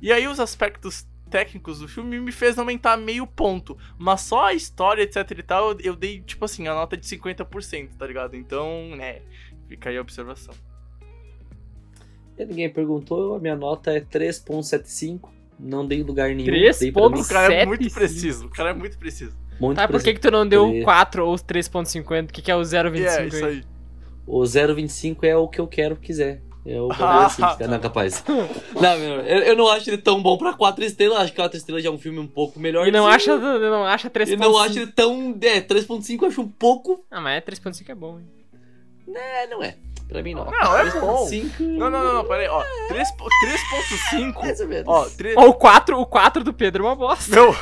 [0.00, 3.76] E aí os aspectos técnicos do filme me fez aumentar meio ponto.
[3.98, 7.04] Mas só a história, etc e tal, eu, eu dei, tipo assim, a nota de
[7.06, 8.36] 50%, tá ligado?
[8.36, 9.22] Então, né,
[9.68, 10.54] fica aí a observação.
[12.38, 15.28] E Ninguém perguntou, a minha nota é 3.75.
[15.58, 16.44] Não dei lugar nenhum.
[16.44, 17.26] 3 dei pra pontos?
[17.26, 19.34] O cara é muito preciso, o cara é muito preciso.
[19.58, 20.84] Muito Tá, por que, que tu não deu Três.
[20.84, 22.24] 4 ou 3.50?
[22.24, 23.64] O que, que é o E 0,25 é, isso aí.
[24.26, 26.42] O 0,25 é o que eu quero quiser.
[26.66, 28.24] É o Ah, assim, cara, não, capaz.
[28.26, 31.18] Não, meu, eu, eu não acho ele tão bom pra 4 estrelas.
[31.18, 32.86] Acho que 4 estrelas já é um filme um pouco melhor.
[32.86, 34.32] E não acha, não acha 3.5?
[34.32, 35.38] Eu não acho ele tão.
[35.40, 37.06] É, 3.5 eu acho um pouco.
[37.10, 38.26] Ah, mas é 3.5 é bom, hein?
[39.14, 39.76] É, não é.
[40.08, 40.44] Pra mim, não.
[40.44, 41.26] Não, é bom.
[41.26, 41.62] 5.
[41.62, 42.62] Não, não, não, não, pera aí, ó.
[42.88, 44.40] 3 po- 3.5.
[44.40, 44.84] Mais ou menos.
[44.86, 45.36] Ó, 3.
[45.36, 47.34] Ó, o 4, o 4 do Pedro é uma bosta.
[47.34, 47.54] Não,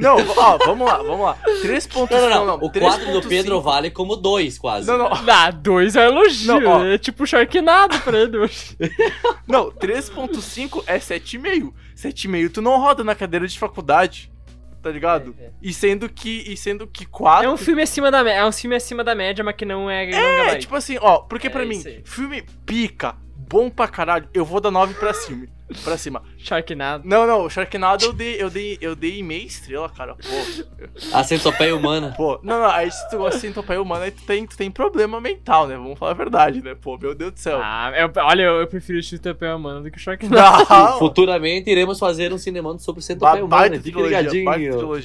[0.00, 1.38] não, ó, vamos lá, vamos lá.
[1.62, 2.10] 3.5.
[2.10, 2.54] Não, não, não.
[2.56, 3.28] O 4 do 3.5.
[3.28, 4.88] Pedro vale como 2, quase.
[4.88, 6.60] Não, não, Ah, 2 é elogio.
[6.60, 6.84] Não, ó.
[6.84, 8.36] é tipo Sharknado pra ele.
[9.46, 11.72] não, 3.5 é 7,5.
[11.96, 14.31] 7,5 tu não roda na cadeira de faculdade.
[14.82, 15.34] Tá ligado?
[15.38, 15.50] É, é.
[15.62, 18.50] E sendo que e sendo que 4 É um filme acima da média, é um
[18.52, 21.50] filme acima da média, mas que não é, não É, tipo assim, ó, porque É
[21.50, 22.02] pra mim, isso aí.
[22.04, 23.14] filme pica,
[23.52, 25.46] bom pra caralho, eu vou dar 9 pra cima.
[25.84, 26.22] Pra cima.
[26.36, 27.06] Sharknado.
[27.08, 30.14] Não, não, o Sharknado eu dei, eu dei, eu dei meia estrela, cara.
[30.16, 32.12] Pô, A centopeia humana.
[32.14, 32.38] pô.
[32.42, 35.18] Não, não, aí se tu gosta de centopeia humana, aí tu tem, tu tem problema
[35.18, 35.76] mental, né?
[35.76, 36.74] Vamos falar a verdade, né?
[36.74, 37.58] Pô, meu Deus do céu.
[37.62, 40.66] Ah, eu- olha, eu, eu prefiro o Chutapé Humano do que o Sharknado.
[40.68, 43.68] Não, Futuramente iremos fazer um cinemando sobre centopeia ba- humana.
[43.70, 44.52] baita Fique ligadinho.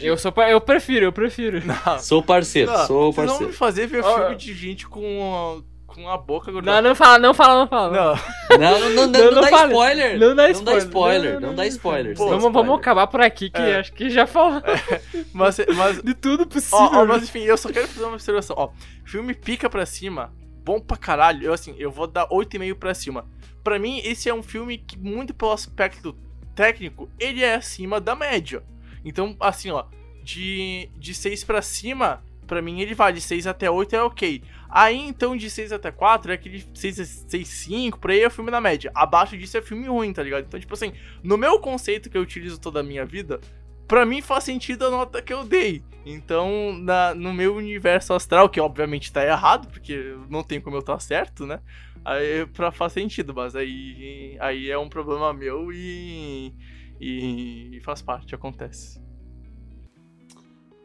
[0.01, 1.61] Eu, sou, eu prefiro, eu prefiro.
[1.65, 3.53] Não, Sou parceiro, não, sou vocês vão me parceiro.
[3.53, 6.87] fazer ver Ó, filme de gente com a, com a boca Não, grudada.
[6.87, 7.91] não fala, não fala, não fala.
[7.91, 9.71] Não, Não, não, não, não, Não, não não dá fale.
[9.73, 10.19] spoiler.
[10.19, 10.83] Não dá Não dá spoiler.
[10.83, 11.33] spoiler.
[11.33, 12.15] Não, Não não, dá spoiler.
[12.15, 12.79] Pô, Vamos, vamos spoiler.
[12.79, 13.79] acabar por aqui, que É.
[13.79, 14.61] acho que já falou
[15.33, 16.77] mas, mas de tudo possível.
[16.77, 18.55] Ó, ó, mas enfim, eu só quero fazer uma observação.
[18.59, 18.69] Ó,
[19.05, 20.31] filme pica pra cima,
[20.63, 21.43] bom pra caralho.
[21.43, 23.25] Eu assim, eu vou dar 8,5 pra cima.
[23.63, 26.15] Pra mim, esse é um filme que, muito pelo aspecto
[26.55, 28.63] técnico, ele é acima da média.
[29.03, 29.85] Então, assim, ó,
[30.23, 34.41] de, de 6 pra cima, pra mim ele vale 6 até 8 é ok.
[34.69, 38.51] Aí, então, de 6 até 4 é aquele 6, 6 5, por aí é filme
[38.51, 38.91] da média.
[38.95, 40.45] Abaixo disso é filme ruim, tá ligado?
[40.45, 40.93] Então, tipo assim,
[41.23, 43.39] no meu conceito que eu utilizo toda a minha vida,
[43.87, 45.83] pra mim faz sentido a nota que eu dei.
[46.05, 50.81] Então, na, no meu universo astral, que obviamente tá errado, porque não tem como eu
[50.81, 51.59] estar certo, né?
[52.03, 56.53] Aí pra faz sentido, mas aí, aí é um problema meu e,
[56.99, 59.06] e faz parte, acontece.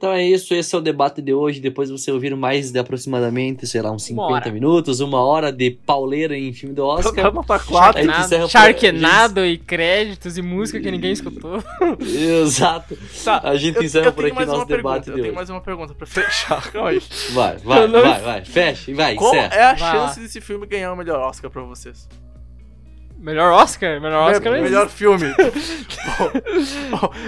[0.02, 1.60] Então é isso, esse é o debate de hoje.
[1.60, 4.50] Depois você ouvir mais de aproximadamente, sei lá, uns Uma 50 hora.
[4.50, 7.30] minutos, uma hora de pauleira em filme do Oscar.
[7.30, 8.00] Vamos pra quatro.
[8.00, 11.62] A gente encerra Sharknado, por- Sharknado e créditos e música que ninguém escutou.
[12.02, 12.98] Exato.
[13.24, 15.20] Tá, A gente eu, encerra eu por tenho aqui nosso uma pergunta, debate eu de
[15.20, 15.36] tenho hoje.
[15.36, 16.68] mais uma pergunta pra fechar.
[17.32, 18.44] Vai, vai, Eu não- vai, vai.
[18.44, 19.54] Fecha e vai, Qual encerra.
[19.54, 20.26] é a Vai chance lá.
[20.26, 22.08] desse filme ganhar o melhor Oscar pra vocês?
[23.22, 24.00] Melhor Oscar?
[24.00, 25.26] Melhor Oscar não melhor filme.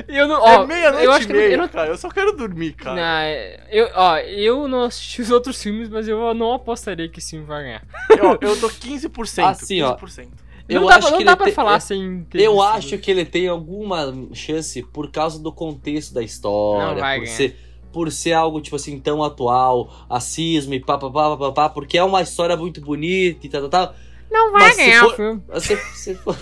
[0.09, 1.89] E Eu não, é ó, meia-noite eu acho e meia, eu não cara.
[1.91, 2.97] Eu só quero dormir, cara.
[2.97, 7.19] Não, é, eu, ó, eu não assisti os outros filmes, mas eu não apostaria que
[7.19, 7.83] esse filme vai ganhar.
[8.11, 9.45] Eu, eu dou 15%.
[9.45, 10.29] Assim, ó, 15%.
[10.69, 12.61] Eu não dá, acho pra- não que dá ele pra te- falar sem ter Eu
[12.63, 17.25] acho que ele tem alguma chance por causa do contexto da história, Não vai por
[17.27, 17.37] ganhar.
[17.37, 17.61] ser
[17.93, 21.69] por ser algo tipo assim tão atual, racismo e pá, pá, pá, pá, pá, pá,
[21.69, 23.95] porque é uma história muito bonita e tal, tal, tal.
[24.35, 25.43] Não vai Mas se ganhar for- o filme.
[25.49, 26.37] Mas se, se for...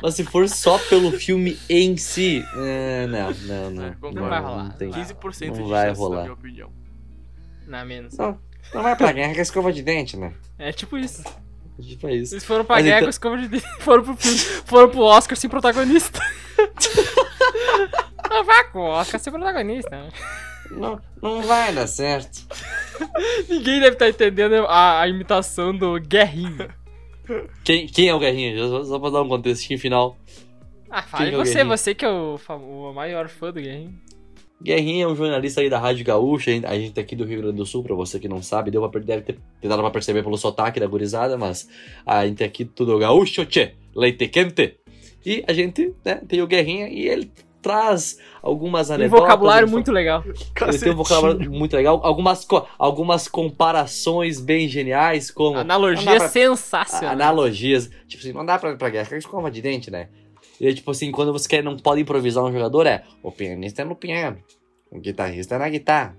[0.00, 3.96] Mas se for só pelo filme em si, é, não, não, não, É.
[4.12, 4.64] Não vai rolar.
[4.64, 4.90] Não tem.
[4.92, 6.16] 15% Não de vai chance, rolar.
[6.16, 6.72] na minha opinião.
[7.66, 8.16] Não, menos.
[8.16, 8.38] Não,
[8.74, 10.32] não vai pra guerra com a escova de dente, né?
[10.58, 11.24] É tipo isso.
[11.80, 12.34] Tipo isso.
[12.34, 15.00] Eles foram pra Mas guerra então- com escova de dente, foram pro filme, foram pro
[15.00, 16.20] Oscar sem protagonista.
[18.30, 20.08] Não vai com o Oscar sem protagonista.
[20.70, 22.46] Não, não vai dar certo.
[23.48, 26.68] Ninguém deve estar entendendo a, a imitação do Guerrinho.
[27.64, 28.56] Quem, quem é o Guerrinha?
[28.68, 30.16] Só, só pra dar um contextinho final.
[30.90, 31.68] Ah, que é você, Guerrinho?
[31.76, 33.94] você que é o, o maior fã do Guerrinho.
[34.60, 37.24] Guerrinha é um jornalista aí da Rádio Gaúcha, a gente- a gente é aqui do
[37.24, 39.80] Rio Grande do Sul, pra você que não sabe, deu pra, deve ter ter dado
[39.82, 41.68] pra perceber pelo sotaque da gurizada, mas
[42.04, 44.76] a gente é aqui tudo gaúcho, tchê, leite quente.
[45.24, 47.30] E a gente né, tem o Guerrinha e ele
[47.68, 49.20] traz algumas Tem um anedotas.
[49.24, 50.24] vocabulário muito legal.
[50.26, 56.12] Ele tem um vocabulário muito legal, algumas, co- algumas comparações bem geniais, como Analogia Não
[56.14, 57.12] dá pra- sensacional.
[57.12, 57.90] analogias.
[58.06, 60.08] Tipo assim, não dá pra ir pra guerra, escova de dente, né?
[60.60, 63.82] E é tipo assim, quando você quer, não pode improvisar um jogador, é o pianista
[63.82, 64.38] é no piano,
[64.90, 66.16] o guitarrista é na guitarra.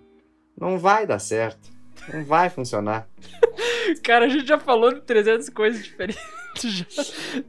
[0.59, 1.69] Não vai dar certo.
[2.13, 3.07] Não vai funcionar.
[4.03, 6.21] Cara, a gente já falou de 300 coisas diferentes
[6.63, 6.85] já.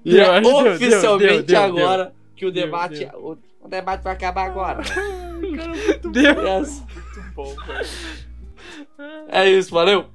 [0.05, 3.07] E Deu, é deu, deu, oficialmente deu, deu, agora que o Deu, debate.
[3.71, 4.83] Debate vai acabar agora.
[6.13, 6.43] Deu.
[6.43, 6.83] Yes.
[6.95, 7.89] Muito bom, velho.
[9.29, 10.07] É isso, valeu!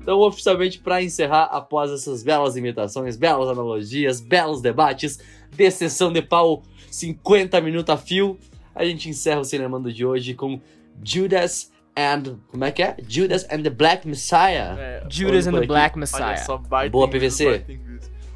[0.00, 5.18] Então, oficialmente, para encerrar, após essas belas imitações, belas analogias, belos debates,
[5.50, 8.38] de sessão de pau 50 minutos a fio,
[8.74, 10.60] a gente encerra o Cinemando de hoje com
[11.02, 12.38] Judas and.
[12.48, 12.96] Como é que é?
[13.08, 14.76] Judas and the Black Messiah.
[14.78, 15.66] É, Judas and the aqui.
[15.68, 16.36] Black olha Messiah.
[16.36, 16.58] só,
[16.90, 17.64] Boa, PVC.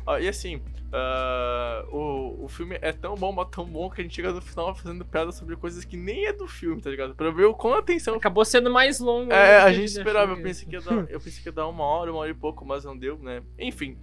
[0.06, 0.62] Ó, e assim,
[0.92, 4.40] ah, o, o filme é tão bom, mas tão bom que a gente chega no
[4.40, 7.14] final fazendo piada sobre coisas que nem é do filme, tá ligado?
[7.14, 9.32] Pra ver o quão atenção Acabou sendo mais longo.
[9.32, 11.68] É, que a gente esperava, eu pensei, que ia dar, eu pensei que ia dar
[11.68, 13.42] uma hora, uma hora e pouco, mas não deu, né?
[13.58, 13.98] Enfim,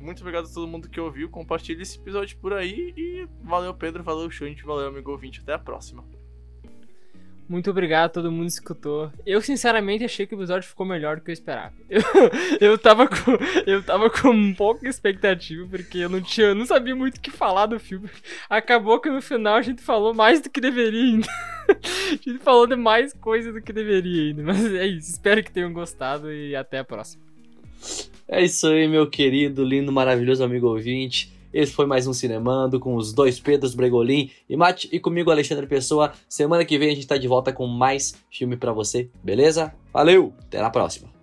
[0.00, 4.02] muito obrigado a todo mundo que ouviu, compartilhe esse episódio por aí e valeu Pedro,
[4.02, 6.04] valeu Xande, valeu amigo ouvinte, até a próxima.
[7.48, 9.12] Muito obrigado a todo mundo que escutou.
[9.26, 11.72] Eu, sinceramente, achei que o episódio ficou melhor do que eu esperava.
[12.60, 13.32] Eu, eu, tava, com,
[13.66, 16.48] eu tava com pouca expectativa, porque eu não tinha.
[16.48, 18.08] Eu não sabia muito o que falar do filme.
[18.48, 21.28] Acabou que no final a gente falou mais do que deveria ainda.
[21.68, 24.42] A gente falou de mais coisa do que deveria ainda.
[24.42, 25.10] Mas é isso.
[25.10, 27.22] Espero que tenham gostado e até a próxima.
[28.28, 31.31] É isso aí, meu querido, lindo, maravilhoso amigo ouvinte.
[31.52, 35.66] Esse foi mais um Cinemando com os dois Pedros Bregolin e Mate e comigo Alexandre
[35.66, 36.12] Pessoa.
[36.28, 39.74] Semana que vem a gente tá de volta com mais filme para você, beleza?
[39.92, 41.21] Valeu, até na próxima.